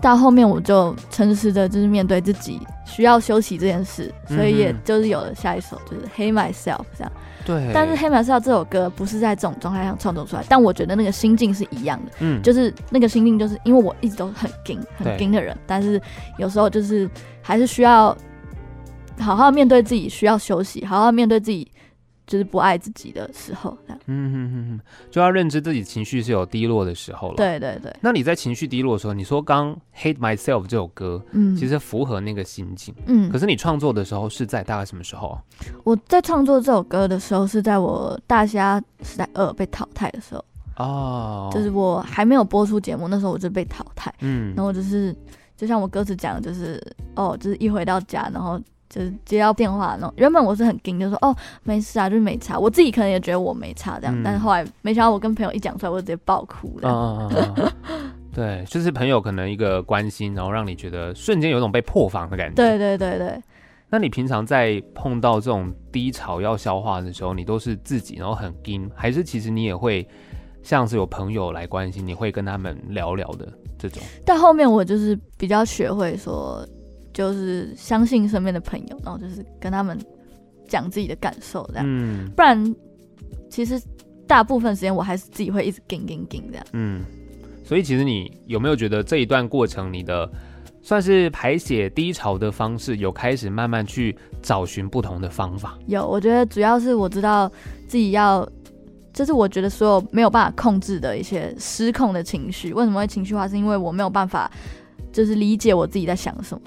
[0.00, 7.12] 到后面我就诚实的，就是面对自己需要休息这件事，所以也就是有了下一首，就是《Hate Myself》这样。
[7.44, 16.00] 对，但是《黑马》是要这首歌不是在这种状态下创作出来，但我觉得那个心境是一样的，嗯，就是那个心境，就是因为我一直都很硬很硬的人，但是
[16.38, 17.08] 有时候就是
[17.40, 18.16] 还是需要
[19.18, 21.66] 好好面对自己，需要休息，好好面对自己
[22.28, 24.00] 就是不爱自己的时候，这样。
[24.06, 27.36] 嗯哼哼哼，就要认知自己情绪是有低落的时候了。
[27.36, 27.92] 对对对。
[28.02, 33.30] 那你在情绪低落的时候，你说刚《Hate Myself》这首歌，嗯，其实符合那个心境，嗯。
[33.30, 35.42] 可是你创作的时候是在大概什么时候啊？
[35.84, 40.44] 我在创作这首歌的时候是在我大虾时代二被淘汰的时候。
[40.76, 41.50] 哦。
[41.50, 44.14] 就是我还没有播出节目，那时候我就被淘汰。
[44.20, 44.54] 嗯。
[44.54, 45.16] 然后就是，
[45.56, 46.78] 就像我歌词讲的，就是
[47.16, 48.60] 哦，就是一回到家，然后。
[48.88, 52.58] 就是接到电话那种，原本我是很惊，就说哦没事啊，就是没差。
[52.58, 57.72] 我自己可能也觉得我没差这样，嗯、但是后来没想到我跟朋友一讲出来，我就直接爆哭了。
[58.32, 62.54] 对，就是朋友可能一个关心，然后让你觉得瞬间有种被破防的感觉。
[62.54, 63.42] 对对对对。
[63.90, 70.06] 那你平常在碰到这种低潮要消化的时候，你都是自己然后很惊，还是其实你也会
[70.62, 73.48] 像是有朋友来关心，你会跟他们聊聊的
[73.78, 74.02] 这种？
[74.24, 76.66] 但后面我就是比较学会说。
[77.18, 79.98] 就是相信身边的朋友，然后就是跟他们
[80.68, 81.84] 讲自己的感受，这样。
[81.84, 82.76] 嗯，不然
[83.50, 83.76] 其实
[84.24, 86.64] 大部分时间我还是自己会一直这样。
[86.74, 87.02] 嗯，
[87.64, 90.30] 所以其实你有没有觉得这一段过程，你的
[90.80, 95.76] 算是排解低潮的方式，有开始慢慢去找寻不同的方法？
[95.88, 97.50] 有，我觉得主要是我知道
[97.88, 98.48] 自己要，
[99.12, 103.48] 就是我觉得所有没有办法控制的一些失控的情绪，为什么会情绪化？
[103.48, 104.48] 是因为我没有办法，
[105.12, 106.62] 就是理解我自己在想什么。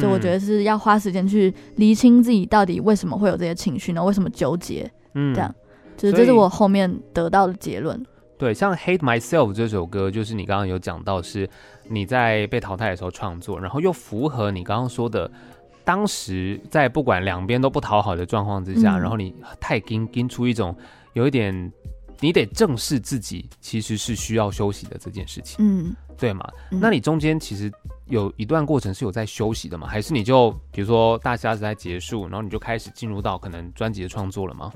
[0.00, 4.02] 就我觉得是要花时间去厘清自己到底为什么会有这些情绪呢？
[4.02, 4.90] 为什么纠结？
[5.14, 5.54] 嗯，这样，
[5.96, 8.02] 就是这是我后面得到的结论。
[8.38, 11.48] 对，像《Hate Myself》这首歌，就是你刚刚有讲到，是
[11.88, 15.30] 你在被淘汰的时候创作，然后又符合你刚刚说的，
[15.84, 19.78] 当时在不管两边都不讨好的状况之下，嗯、然后你太
[20.28, 20.74] 出一种
[21.12, 21.72] 有一点。
[22.20, 26.46] 你得正视自己其实是需要休息的这件事情，嗯，对吗？
[26.70, 27.72] 嗯、那你中间其实
[28.06, 29.86] 有一段过程是有在休息的吗？
[29.86, 34.70] 还是你就比如说大虾时代结束，然后你就开始进入到可能专辑的创作了吗？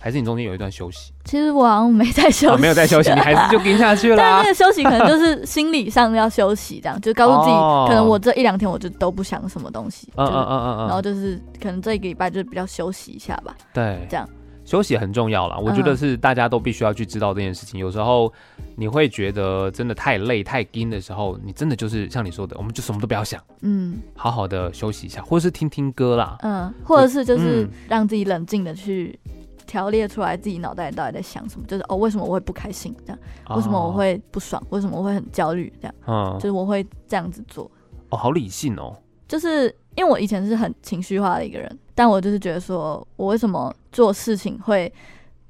[0.00, 1.12] 还是你中间有一段休息？
[1.24, 4.16] 其实我好像没在休息，啊，没有在休息， 你还是就跟下去了。
[4.16, 14.28] 但那个休息可能就是心理上要休息，这样就告诉自己，可能我这一两天我就都不想什么东西，嗯嗯嗯嗯，然后就是可能这一个礼拜就比较休息一下吧，对，这样。
[14.68, 17.80] 休息很重要啦，我觉得是大家都必须要去知道这件事情。
[17.80, 18.30] 嗯、有时候
[18.76, 29.18] 你会觉得真的太累太紧的时候，你真的就是像你说的，我们就什么都不要想，嗯，好好的休息一下，或者是听听歌啦，嗯，或者是就是让自己冷静的去
[29.66, 33.18] 条列出来自己脑袋到底在想什么，就是哦，为什么我会不开心这样？
[33.56, 34.62] 为什么我会不爽？
[34.68, 35.94] 为什么我会很焦虑这样？
[36.06, 37.70] 嗯，就是我会这样子做。
[38.10, 38.94] 哦，好理性哦，
[39.28, 39.72] 就是。
[39.96, 44.92] 因为我以前是很情绪化的一个人，但我就是觉得说，我为什么做事情会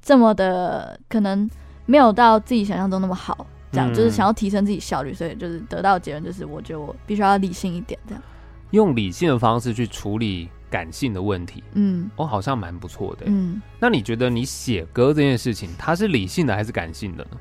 [0.01, 1.47] 这么的可能
[1.85, 8.23] 没有到自己想象中那么好，这样、嗯、就是想要提升自己效率，所以就是得到的结论就是，我觉得我必须要理性一点，这样
[8.71, 17.37] 用理性的方式去处理感性的问题，嗯，哦，好像蛮不错的，嗯，那你觉得你写歌这件事情，它是理性的还是感性的呢？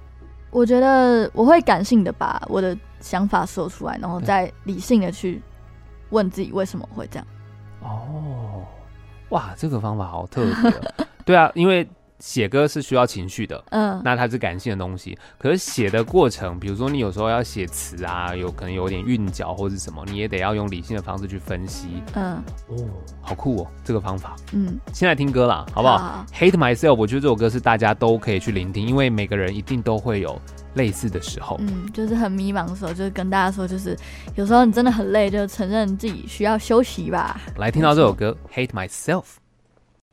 [0.50, 5.40] 我觉得我会感性的把我的想法说出来，然后再理性的去。
[6.10, 7.26] 问自己为什么会这样？
[7.82, 8.64] 哦，
[9.30, 10.72] 哇，这个方法好特别。
[11.24, 15.16] 对啊，因为写歌是需要情绪的，嗯，那它是感性的东西。
[15.38, 22.02] 可是写的过程，比如说你有时候要写词啊，有可能有点韵脚或者什么，你也得要用理性的方式去分析。
[22.14, 22.76] 嗯，哦，
[23.20, 24.34] 好酷哦，这个方法。
[24.52, 25.98] 嗯，先来听歌啦，好不好？
[25.98, 26.26] 好好。
[26.34, 30.40] Hate Myself，我觉得这首歌是大家都可以去聆听，因为每个人一定都会有。
[30.74, 33.96] 类似的时候，嗯，就是很迷茫的时候，就是跟大家说，就是
[34.36, 37.40] 有时候你真的很累，就承认自己需要休息吧。
[37.56, 39.22] 来听到这首歌《Hate Myself》，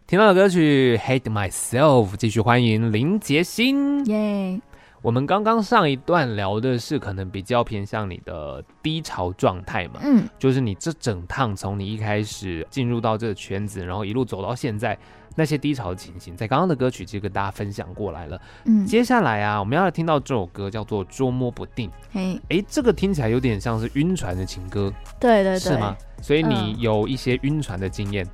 [0.08, 4.06] 听到的歌曲《Hate Myself》，继续欢迎林洁欣。
[4.06, 4.60] 耶！
[5.06, 14.98] 我们刚刚上一段聊的是可能比较偏向你的低潮状态嘛，嗯，就是你这整趟从你一开始进入到这个圈子，然后一路走到现在。
[15.38, 18.39] 那些低潮的情形，在刚刚的歌曲其实跟大家分享过来了。
[18.63, 21.89] 嗯，接下来啊，我们要来听到这首歌叫做《捉摸不定》。
[22.13, 24.89] 嘿，哎，这个听起来有点像是晕船的情歌。
[25.20, 25.94] 对对对，是吗？
[26.22, 28.26] 所以你有一些晕船的经验？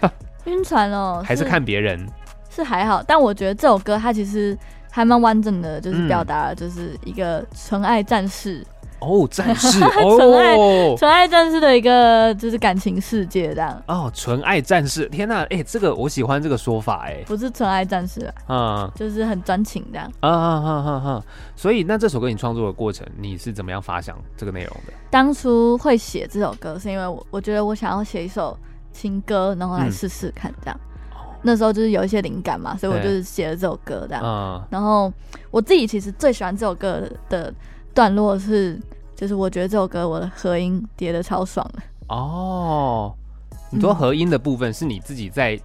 [0.46, 2.08] 晕船哦，还是看别人？
[2.48, 4.56] 是还好，但我觉得这首歌它其实
[4.96, 8.66] 还蛮完整的，就是表达了就是一个纯爱战士。
[8.98, 9.78] 哦，战士，
[10.16, 10.56] 纯爱，
[10.96, 13.82] 纯爱战士的一个就是感情世界这样。
[13.88, 20.10] 哦，纯爱战士，天哪，哎，这个我喜欢这个说法，哎，不是纯爱战士啊，嗯，就是很专情这样。
[20.20, 21.24] 啊啊啊啊啊！
[21.54, 24.94] 所以，那这首歌你创作的过程，你是怎么样发想这个内容的？
[25.10, 28.58] 当初会写这首歌，是因为我我觉得我想要写一首
[28.92, 30.80] 情歌，然后来试试看这样。
[30.82, 30.95] 嗯、
[31.46, 34.22] 那时候就是有一些灵感嘛，所以我就是写了这首歌这样。
[34.22, 34.62] 嗯。
[34.68, 35.10] 然后
[35.50, 37.54] 我自己其实最喜欢这首歌的。
[37.96, 38.78] 段落是，
[39.14, 43.10] 就是我觉得这首歌我的和音叠的超爽的哦。
[43.70, 45.58] 你说和音的部分是你自己在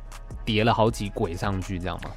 [0.45, 2.09] 叠了好几轨上去这样吗？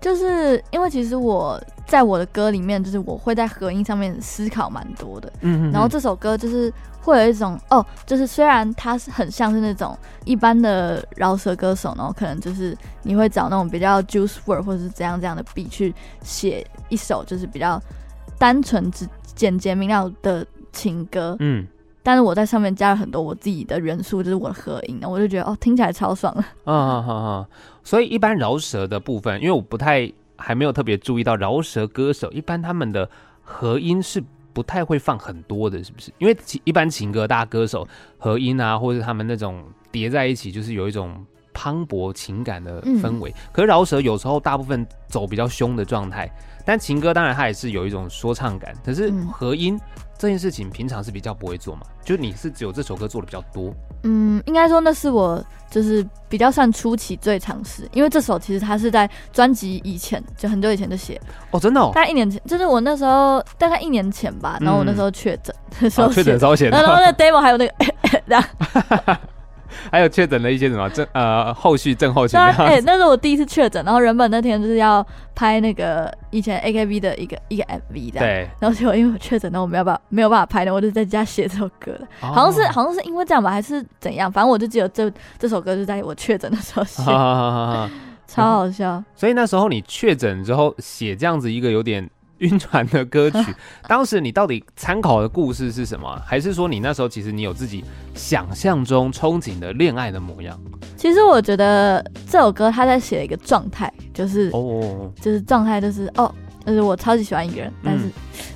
[0.00, 5.32] 就是因为其实我在我的歌里面，就是我会在和音上面思考蛮多的。
[5.72, 17.80] 然后这首歌就是会有一种哦，就是虽然它是很像是那种一般的饶舌歌手，然后可能就是你会找那种比较 juice word 或者是怎样这样的 beat 去写一首就是比较
[18.38, 21.36] 单纯、只简洁明了的情歌。
[21.40, 21.66] 嗯。
[22.06, 26.44] 但是我在上面加了很多我自己的元素，就是我的合音，我就觉得哦，听起来超爽了。
[26.62, 27.46] 嗯嗯嗯嗯。
[27.82, 33.10] 所以一般饶舌的部分，因为我不太还没有特别注意到饶舌歌手，一般他们的
[33.42, 36.12] 合音是不太会放很多的，是不是？
[36.18, 37.84] 因为一般情歌大歌手
[38.18, 41.26] 合音啊，或者他们那种叠在一起，就是有一种
[41.56, 43.30] 磅礴情感的氛围。
[43.30, 46.30] 嗯、可是饶舌有时候大部分走比较凶的状态，
[46.64, 48.74] 但情歌当然它也是有一种说唱感。
[48.84, 49.74] 可是和音。
[49.76, 51.82] 嗯这件事情平常是比较不会做嘛？
[52.02, 53.70] 就你是只有这首歌做的比较多。
[54.04, 61.20] 嗯，应该说那是我就是比较算初期最尝试，因为这首其实它是在专辑以前就很久以前就写。
[61.50, 61.78] 哦，真的？
[61.78, 61.92] 哦？
[61.94, 67.74] 大概一年前，就是我那时候大概一年前吧，然后我那时候确诊的时候确诊时写的，然后那 demo 还有那个
[68.26, 68.42] 这样。
[69.90, 72.38] 还有确诊的一些什么症呃后续症候群？
[72.38, 78.48] 哎，那是我第一次确诊，然后原本那天就是要拍那个以前 AKB 的一个一个 MV 这样，对。
[78.60, 82.06] 然后结果因为我确诊，然后我没有办法没有办法拍的，我就在家写这首歌了。
[82.20, 84.30] 哦、好像是好像是因为这样吧，还是怎样？
[84.30, 87.02] 反正我就记得这这首歌是在我确诊的时候写，
[88.26, 89.04] 超好笑、嗯。
[89.14, 92.08] 所以那时候你确诊之后写这样子一个有点。
[92.38, 93.38] 晕船的歌曲，
[93.88, 96.20] 当时你到底参考的故事是什么？
[96.24, 97.84] 还是说你那时候其实你有自己
[98.14, 100.58] 想象中憧憬的恋爱的模样？
[100.96, 106.32] 其实我觉得这首歌他在写一个状态，就是哦，就是状态就是哦，
[106.64, 108.04] 就是我超级喜欢一个人，但是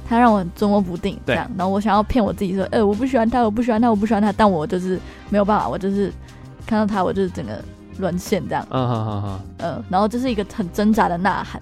[0.09, 6.13] 他让我捉摸不定这样，然后我想要骗我自己说，呃，我不喜欢他，我不喜欢他，我不喜欢他，但我就是没有办法，我就是
[6.67, 7.63] 看到他，我就是整个。
[8.01, 11.61] 沦陷这样，嗯嗯嗯嗯，嗯，然后这是一个很挣扎的呐喊，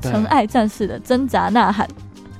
[0.00, 1.88] 这样，纯爱战士的挣扎呐喊，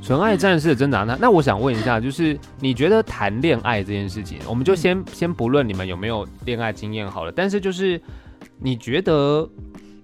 [0.03, 1.17] 纯爱战士的挣扎呐。
[1.21, 8.01] 那我想问一下，就是你觉得谈恋爱这件事情，我们就先、嗯、先不论你们有没有恋爱经验好了，但是就是
[8.59, 9.49] 你觉得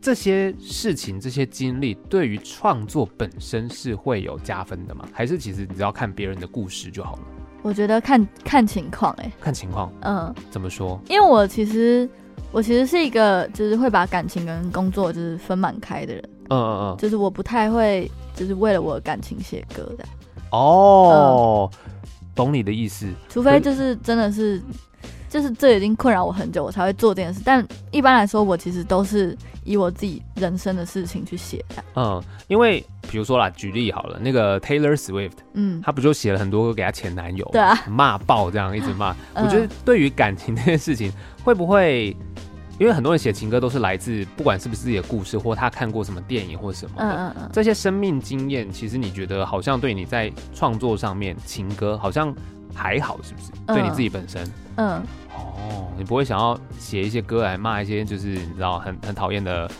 [0.00, 5.04] 这些事情、这些经历对于创作本身是会有加分的吗？
[5.12, 7.22] 还是其实你只要看别人的故事就好了？
[7.62, 11.00] 我觉得看看情况，哎，看情况，嗯，怎么说？
[11.08, 12.08] 因为我其实。
[12.54, 20.04] 我其实是一个就是会把感情跟工作就是分满开的人，嗯嗯嗯，就是我不太会就是为了我的感情写歌的。
[20.52, 21.90] 哦，嗯、
[22.32, 23.08] 懂你的意思。
[23.28, 24.62] 除非就是真的是，
[25.28, 27.40] 就是这已经困扰我很久，我才会做这件事。
[27.44, 31.82] 但一般来说，我其实都是以我自己人生的事情去写的。
[31.96, 39.10] 嗯，因为比如说啦，举例好了，那个 Taylor Swift，嗯，他不就写了很多歌给他前男友，对啊，骂爆这样一直骂。
[39.34, 41.12] 嗯、我觉得对于感情这件事情，
[41.44, 42.16] 会不会？
[42.76, 52.34] 因为很多人写情歌都是来自不管是不是自己的故事，或他看过什么电影或什么的，嗯嗯嗯，这些生命经验，其实你觉得好像对你在创作上面情歌好像
[52.74, 53.52] 还好，是不是？
[53.66, 55.00] 嗯、对你自己本身，嗯，
[55.36, 59.70] 哦，你不会想要写一些歌来骂一些就是你知道很很讨厌的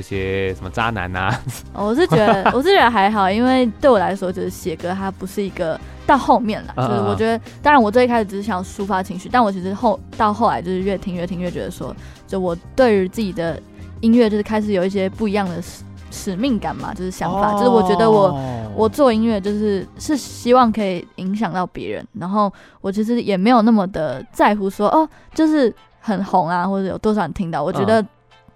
[0.00, 1.38] 这些什么渣男啊？
[1.74, 5.78] 我是觉得 我是觉得还好，因为对我来说就是写歌它不是一个。
[6.06, 11.94] 到后面了，就是我觉得，当然我最一开始只是想抒发情绪，但我其实后到后来就是越听越听越觉得说，
[12.26, 13.62] 就我对于自己的
[14.00, 18.36] 音乐就是开始有一些不一样的使使命感嘛，就是想法，就是我觉得我
[18.74, 28.04] 我做音乐就是是希望可以影响到别人，然后我其实也没有那么的在乎说哦，就是很红啊，或者有多少人听到，我觉得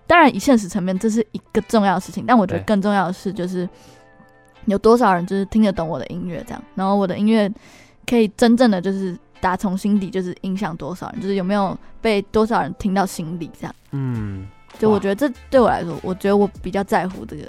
[0.06, 3.68] 当然以现实层面这是一个重要的事情，但我觉得更重要的是就是。
[4.66, 7.52] 有多少人就是听得懂我的音乐这样，然后我的音乐
[8.06, 13.74] 可以真正的就是打从心底，就是影响多少人，就是有没有被多少人听到心里这样。
[13.90, 14.46] 嗯，
[14.78, 17.42] 就我觉得这对我来说，我觉得我比较在乎这个。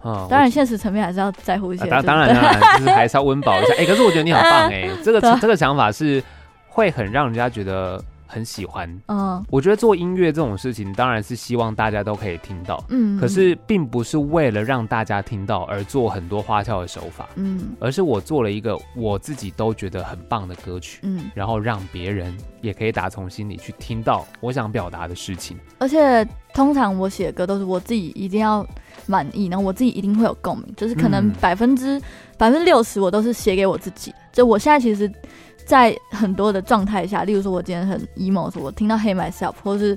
[0.00, 1.84] 哦，当然现实层面还是要在乎一些。
[1.84, 3.74] 当当然当然，就是还是要温饱一下。
[3.76, 6.24] 哎、欸，可是我觉得你很棒哎、欸，这个这个想法是
[6.66, 8.02] 会很让人家觉得。
[8.30, 25.56] 很喜欢，嗯，我觉得做音乐这种事情，当然是希望大家都可以听到，嗯，可是并不是为了让大家听到而做很多花俏的手法，嗯，而是我做了一个我自己都觉得很棒的歌曲，嗯，然后让别人也可以打从心里去听到我想表达的事情。
[25.78, 26.22] 而且
[26.52, 28.66] 通常我写的歌都是我自己一定要
[29.06, 31.98] 满意，然后我自己一定会有共鸣，就是可能百分之
[32.36, 34.14] 百分之六十我都是写给我自己。
[34.32, 35.10] 就我现在其实。
[35.68, 39.96] 在很多的状态下，例如说，我今天很 emo，我听到《Hate Myself》或是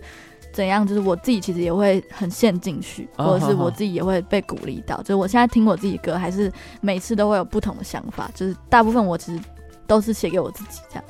[0.51, 4.97] 怎样，就是我自己其实也会很陷进去，或者是我自己也会被鼓励到。
[4.97, 6.51] 就是我现在听我自己歌，还是
[6.81, 8.29] 每次都会有不同的想法。
[8.35, 9.41] 就是大部分我其实
[9.87, 11.03] 都是写给我自己这样。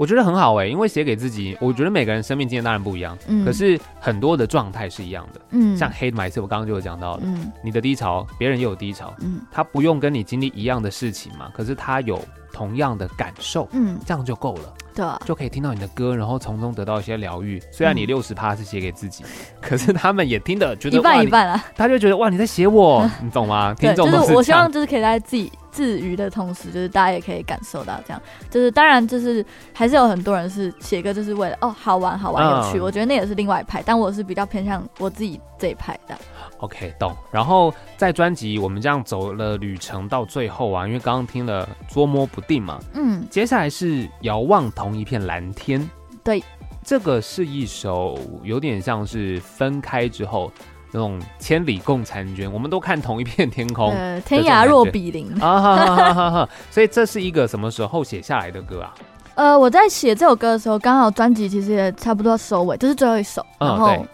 [0.00, 12.18] 我觉得很好哎、欸，因为写给自己，我觉得每个人生命经验当然不一样，嗯，可是很多的状态是一样的，嗯，像 Hate Myself，我刚刚就有讲到的，嗯，你的低潮，别人也有低潮，嗯，他不用跟你经历一样的事情嘛，可是他有
[12.50, 14.72] 同样的感受，嗯，这样就够了。
[14.94, 17.62] 对，就可以听到你的歌，然后从中得到一些疗愈。
[17.70, 19.28] 虽然你六十趴是写给自己，嗯，
[19.60, 23.74] 可是他们也听得觉得一半一半啊，他就觉得哇，你在写我， 你懂吗？
[23.74, 28.22] 听众就是我希望就是可以在自己自娱的同时，就是大家也可以感受到这样。
[28.50, 36.16] 就是当然就是还是有很多人是写歌就是为了哦好玩好玩有趣，我觉得那也是另外一派，但我是比较偏向我自己这一派的。
[36.58, 37.16] OK，懂。
[37.30, 45.88] 然后在专辑我们这样走了旅程到最后啊，因为刚刚听了捉摸不定嘛，嗯，接下来是遥望同一片蓝天。
[46.22, 46.42] 对，
[46.84, 50.52] 这个是一首有点像是分开之后
[50.92, 55.32] 那种千里共婵娟，我们都看同一片天空，呃，天涯若比邻。
[55.40, 56.48] 啊哈哈哈哈哈。
[56.70, 58.94] 所以这是一个什么时候写下来的歌啊？
[59.34, 63.88] 呃，我在写这首歌的时候，刚好专辑其实也差不多收尾，这是最后一首，然后。
[63.88, 64.08] 嗯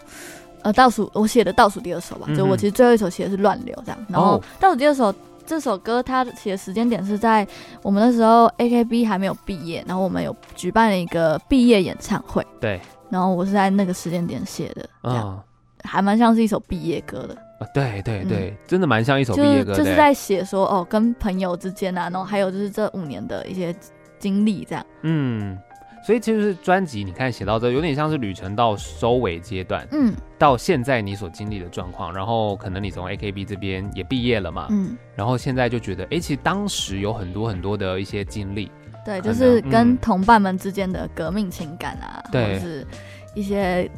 [0.63, 5.13] 呃，倒数我写的倒数第二首吧，嗯、就我其实最后一首写的是《乱流》这样，然后倒数第二首
[5.45, 7.47] 这首歌，它写的时间点是在
[7.83, 15.43] 我们那时候 AKB 还没有毕业，然后我们有举办了一个毕业演唱会，对，然后我是在那个时间点写的，这样、哦、
[15.87, 23.73] 还蛮像是一首毕业歌的，啊，对对对，嗯、真的蛮像一首毕业歌的，就是在写说哦，跟朋友之间啊，然后还有就是这五年的一些
[24.19, 25.57] 经历这样，嗯。
[26.05, 38.71] 所以其实是专辑，你看写到这有点像是旅程到收尾阶段，嗯，到现在你所经历的状况，然后可能你从 AKB 这边也毕业了嘛，嗯，然后现在就觉得，哎、欸，其实当时有很多很多的一些经历，
[39.03, 42.87] 对，就是跟同伴们之间的革命情感啊，嗯，或者是
[43.33, 43.89] 一些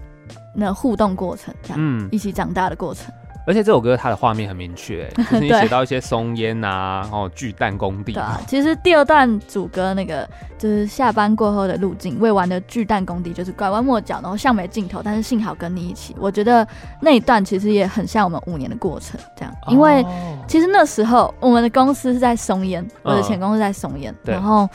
[0.53, 3.13] 那互动过程，这样，嗯，一起长大的过程。
[3.47, 8.13] 而且这首歌它的画面很明确， 就是你写到一些松烟啊，然后巨蛋工地。
[8.13, 10.29] 对啊，其实第二段主歌那个
[10.59, 16.15] 就是下班过后的路径，未完的巨蛋工地，就是拐弯抹角，然后像没尽头，但是幸好跟你一起。
[16.19, 16.67] 我觉得
[17.01, 19.51] 那一段其实也很像我们五年的过程，这样。
[19.69, 20.05] 因为
[20.47, 24.69] 其实那时候我们的公司是在松烟，我的前公司在松烟，然后。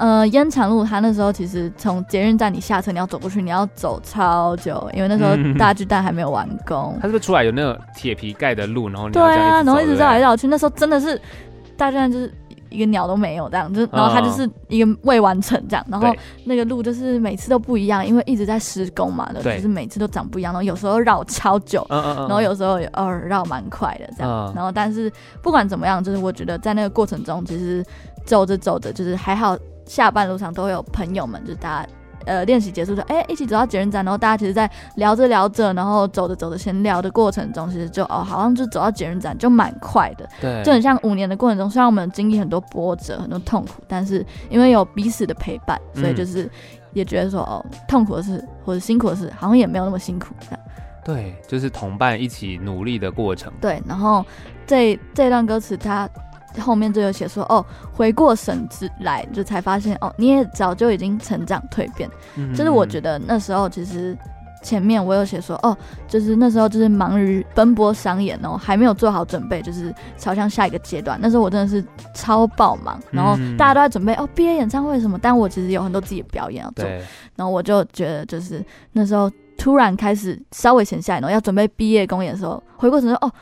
[0.00, 6.96] 呃，烟厂路，它那时候其实从捷运站你下车，你要走过去，你要走超久，因为那时候大巨蛋还没有完工。
[7.02, 11.20] 它是不是出来有那个铁皮盖的路，然后你对啊，然后一直绕来绕去，那时候真的是
[11.76, 12.32] 大巨蛋就是
[12.70, 16.10] 一个鸟都没有这样，就然后它就是一个未完成这样，然后
[16.46, 27.84] 那个路就是每次都不一样，因为一直在施工嘛，就是每次都长不一样，然后有时候绕超久，然后有时候也呃绕蛮快的这样，然后但是不管怎么样，就是我觉得在那个过程中，其实
[28.24, 29.54] 走着走着就是还好。
[29.90, 31.88] 下班路上都会有朋友们，就是大家
[32.24, 46.48] 呃练习结束之后，哎、欸，一起走到捷运站，然后大家其实，在聊着聊着，然后走着走着闲聊的过程中，其实就哦，好像就走到捷运站就蛮快的，对，就很像五年的过程中，虽然我们经历很多波折、很多痛苦，但是因为有彼此的陪伴，所以就是
[46.92, 50.60] 也觉得说哦，痛苦的事或者辛苦的事，好像也没有那么辛苦这样。
[51.04, 53.52] 对，就是同伴一起努力的过程。
[53.60, 54.24] 对，然后
[54.68, 56.08] 这这段歌词它。
[56.58, 62.10] 后面就有写说哦，回过神之来，就才发现哦，你也早就已经成长蜕变。
[62.36, 64.16] 嗯，就是我觉得那时候其实
[64.62, 65.76] 前面我有写说哦，
[66.08, 71.18] 就是那时候就是忙于奔波商演哦，还没有做好准备，就是朝向下一个阶段。
[71.22, 71.84] 那时候我真的是
[72.14, 76.84] 超爆忙，然后大家都在准备哦毕业演唱会什么，但我其实有很多自己的表演要做。
[77.36, 83.32] 然后我就觉得就是那时候突然开始稍微闲下来，然后要准备毕业公演的时候，回过神说哦。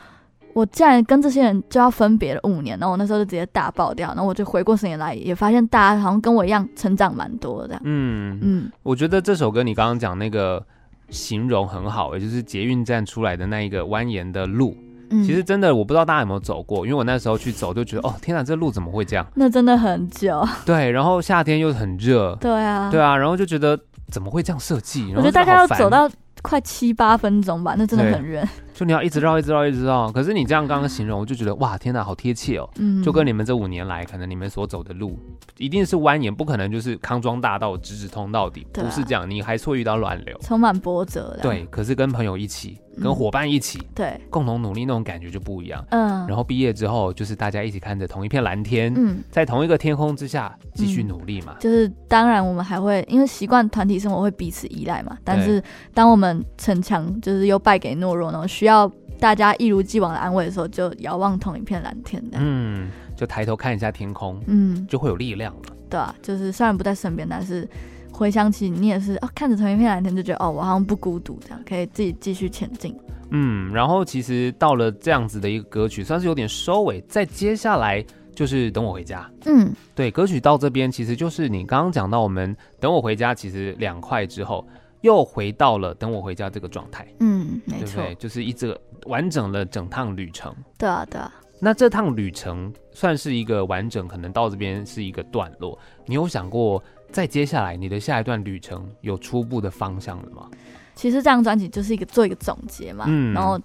[0.59, 7.79] 我竟然跟这些人就要分别了五年，然后我那时候就直接大爆掉，然后我就回过神来，也发现大家好像跟我一样成长蛮多的。
[7.85, 10.61] 嗯嗯，我觉得这首歌你刚刚讲那个
[11.09, 14.75] 形容很好，也就是捷运站出来的那一个蜿蜒的路，
[15.11, 19.25] 嗯，其实真的我不知道大家有没有走过，因为我那时候去走就觉得哦天哪，这路怎么会这样？
[19.35, 20.45] 那真的很久。
[20.65, 22.35] 对，然后夏天又很热。
[22.41, 22.89] 对啊。
[22.91, 23.79] 对啊，然后就觉得
[24.11, 25.09] 怎么会这样设计？
[25.15, 26.09] 我觉得大概要走到
[26.41, 28.47] 快七八分钟吧，那真的很远。
[28.79, 30.09] 就你要一直绕，一直绕，一直绕。
[30.09, 32.69] 可是你这样刚刚形容，我就觉得哇，天哪，好贴切哦。
[32.77, 35.19] 嗯，就跟你们这五年来，可能你们所走的路，
[35.57, 39.29] 一定是蜿蜒，不可能就是康庄大道直直通到底，不是这样。
[39.29, 41.39] 你还是会遇到乱流，充满波折的。
[41.41, 45.83] 对，可是跟朋友一起，跟伙伴一起，对，共同努力那种感觉就不一样。
[45.89, 51.55] 嗯，然后毕业之后，就是大家一起看着同一片蓝天，嗯，在同一个天空之下继续努力嘛。
[51.59, 55.17] 就是当然，我们还会因为习惯团体生活，会彼此依赖嘛。
[55.23, 65.61] 但是当我们逞强，就是又败给懦弱然后，需要大家一如既往的安慰的时候，就遥望同一片蓝天的，嗯，就抬头看一下天空，嗯，就会有力量了。
[65.89, 67.67] 对啊，就是虽然不在身边，但是
[68.11, 72.95] 回想起你也是哦，看着同一片蓝天，就觉得哦，我好像不孤独，这样可以自己继续前进。
[73.31, 78.05] 嗯，然后其实到了这样子的一个歌曲，算是有点收尾，在接下来。
[78.35, 79.29] 就是等我回家。
[79.47, 84.65] 嗯，对，歌曲到这边其实就是你刚刚讲到，我们等我回家，其实两块之后
[85.01, 87.05] 又回到了等我回家这个状态。
[87.19, 88.15] 嗯，没错，对对？
[88.15, 90.55] 就是一直完整了整趟旅程。
[90.77, 91.29] 对啊，对啊。
[91.59, 95.77] 那这趟旅程算是一个完整，可能到这边是一个段落。
[96.05, 96.81] 你有想过，
[97.11, 100.49] 在接下来你的下一段旅程有初步的方向了吗？
[100.95, 103.59] 其实这张专辑就是一个做一个总结嘛，嗯，然后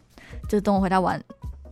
[0.48, 1.20] 就等我回到完，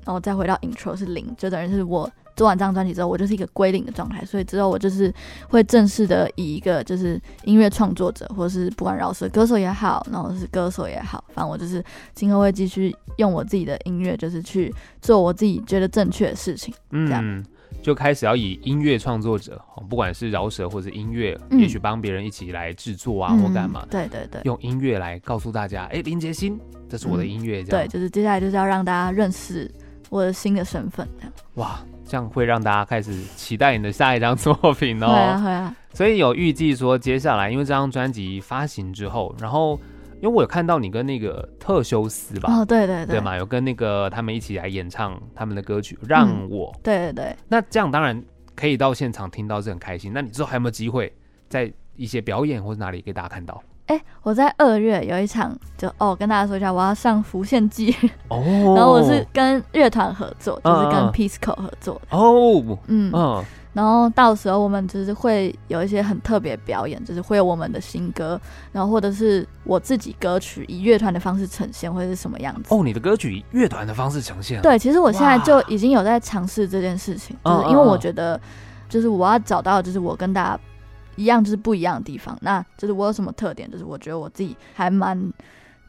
[0.04, 2.10] 然后再回到 intro 是零，就等于是我。
[2.34, 5.12] 做完这张专辑之后，我就是一个归零的状态，所以之后我就是
[5.50, 16.72] 会正式的以一个就是音乐创作者，或者是不管饶舌歌手也好，然后是歌手也好，反正我就是今后会继续用我自己的音乐，就是去做我自己觉得正确的事情。
[16.92, 17.44] 嗯，这样
[17.82, 19.60] 就开始要以音乐创作者，
[19.90, 23.84] 不管是饶舌或者音乐，嗯、也许帮别人一起来制作啊，嗯、或干嘛。
[23.90, 26.58] 对对对，用音乐来告诉大家，哎，林杰星，
[26.88, 27.62] 这是我的音乐。
[27.64, 29.70] 这样、嗯、对，就是接下来就是要让大家认识
[30.08, 31.06] 我的新的身份。
[31.18, 31.80] 这样哇。
[32.04, 35.06] 这样会让大家开始期待你的下一张作品哦。
[35.06, 35.74] 会啊，会啊。
[35.94, 39.80] 所以有预计说，接下来因为这张专辑发行之后，然后
[40.22, 42.52] 因为我有看到你跟那个特修斯吧？
[42.52, 46.72] 哦，对对对，对嘛，有跟那个他们一起来演唱他们的歌曲《让我》。
[46.76, 46.80] 嗯。
[46.84, 47.36] 对对对。
[47.48, 48.22] 那这样当然
[48.54, 50.12] 可以到现场听到是很开心。
[50.14, 51.12] 那你之后还有没有机会
[51.48, 53.60] 在一些表演或者哪里给大家看到？
[53.86, 57.92] 哎、欸，我在二月有一场，就哦，跟大家说一下，我要上《浮现记》
[58.30, 58.40] 哦，
[58.76, 68.40] 然后我是跟乐团合作，就是跟 Peaceco 合作哦，嗯嗯，然后到时候我们就是会有一些很特别表演，就是会有我们的新歌，
[68.72, 72.74] 然后或者是我自己歌曲以乐团的方式呈现，会是什么样子？
[72.74, 74.60] 哦，你的歌曲以乐团的方式呈现？
[74.62, 78.40] 对，其实我现在就已经有在尝试这件事情，就是因为我觉得，
[78.88, 80.60] 就是我要找到，就是我跟大家。
[81.16, 85.30] 一样就是不一样的地方，那就是我有什么特点，就是我觉得我自己还蛮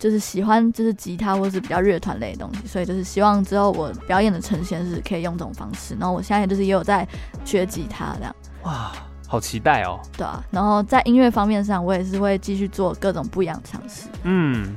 [0.04, 5.96] 就是喜欢就是吉他或是比较乐团类的东西，所以就是希望之后我表演的呈现是可以用这种方式。
[5.98, 7.08] 然后我现在就是也有在
[7.46, 8.36] 学吉他这样。
[8.64, 8.92] 哇，
[9.26, 9.98] 好期待哦！
[10.18, 14.10] 对啊，然后在音乐方面上，我也是会继续做各种不一样的尝试。
[14.24, 14.76] 嗯。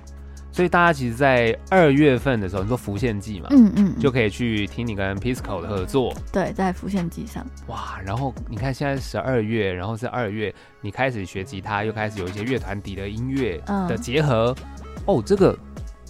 [0.53, 6.15] 所以大家其实，在二月份的时候，你说《浮现记》嘛，嗯嗯，就可以去听你跟 Peaceco 的合作。
[6.33, 7.47] 对，在《浮现记》上。
[7.67, 14.76] 哇，然后你看现在十二月，然后是二月，你开始学吉他，又开始有一些乐团底的音乐的结合，嗯、
[15.07, 15.57] 哦，这个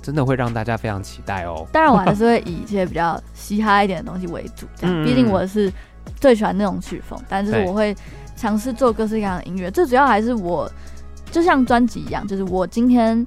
[0.03, 1.67] 真的会让大家非常期待哦。
[1.73, 5.73] 当然，我还是会以一些比较嘻哈一点的东西为主，这样， 毕竟我是
[6.21, 7.95] 最喜欢那种曲风，但是我会
[8.37, 9.71] 尝试做各式各样的音乐。
[9.71, 10.71] 最主要还是我，
[11.31, 13.25] 就像专辑一样，就是我今天。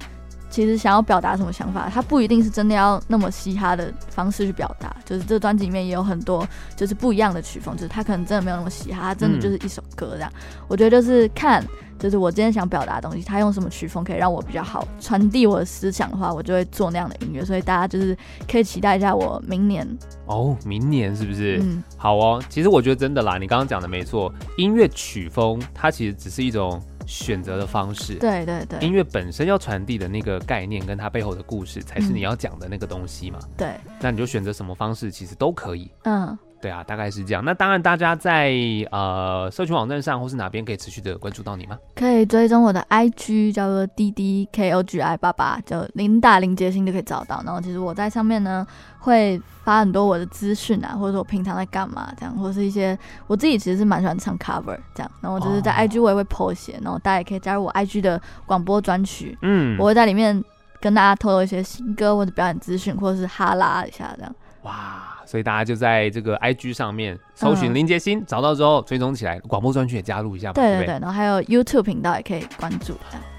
[0.50, 4.94] 其实想要表达什么想法，他不一定是真的要那么嘻哈的方式去表达。
[5.04, 6.46] 就是这专辑里面也有很多
[6.76, 10.30] 就是不一样的曲风，就是他可能真的没有那么嘻哈，他真的就是一首歌这样。
[10.34, 11.64] 嗯、我觉得就是看，
[11.98, 17.44] 就是我今天想表达的东西，他用什么曲风可以让我比较好传递我的思想的话，我就会做那样的音乐。
[17.44, 18.16] 所以大家就是
[18.50, 19.86] 可以期待一下我明年
[20.26, 21.60] 哦，明年是不是？
[21.62, 22.42] 嗯，好哦。
[22.48, 26.80] 其实我觉得真的啦，你刚刚讲的没错，音乐曲风它其实只是一种。
[27.10, 33.38] 选择的方式，对对对，音乐本身要传递的那个概念跟它背后的故事，才是你要讲的那个东西嘛。
[33.42, 35.90] 嗯、对，那你就选择什么方式，其实都可以。
[36.04, 36.38] 嗯。
[36.60, 37.42] 对啊，大概是这样。
[37.44, 38.52] 那当然，大家在
[38.90, 41.78] 呃社群网站上或是哪边可以持续的关注到你吗？
[41.94, 47.42] 可以追踪我的 IG，叫做 D D K O G I 八八，就林打林杰星就可以找到。
[47.46, 48.66] 然后其实我在上面呢
[48.98, 55.10] 会发很多我的资讯啊，或者说我平常在干嘛这样，或者是一些我自己其实是蛮喜欢唱 cover 这样。
[55.22, 60.44] 然后就是在 IG 我也会 po 一些，然后大家也可以加入我 IG 的广播专区，嗯，我会在里面
[60.78, 64.34] 跟大家透露一些新歌或者表演资讯，或者是哈拉一下这样。
[64.64, 65.09] 哇！
[65.30, 70.54] 所以大家就在这个 IG 上面搜寻林杰鑫，嗯、找到之后追踪起来，广播专区也加入一下吧。
[70.54, 72.96] 对对对，对，然后还有 YouTube 频道也可以关注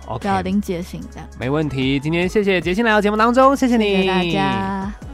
[0.07, 1.27] ，OK，，叫林杰鑫这样。
[1.37, 5.10] 没问题，今天谢谢杰鑫来到节目当中，谢谢你，谢谢大家。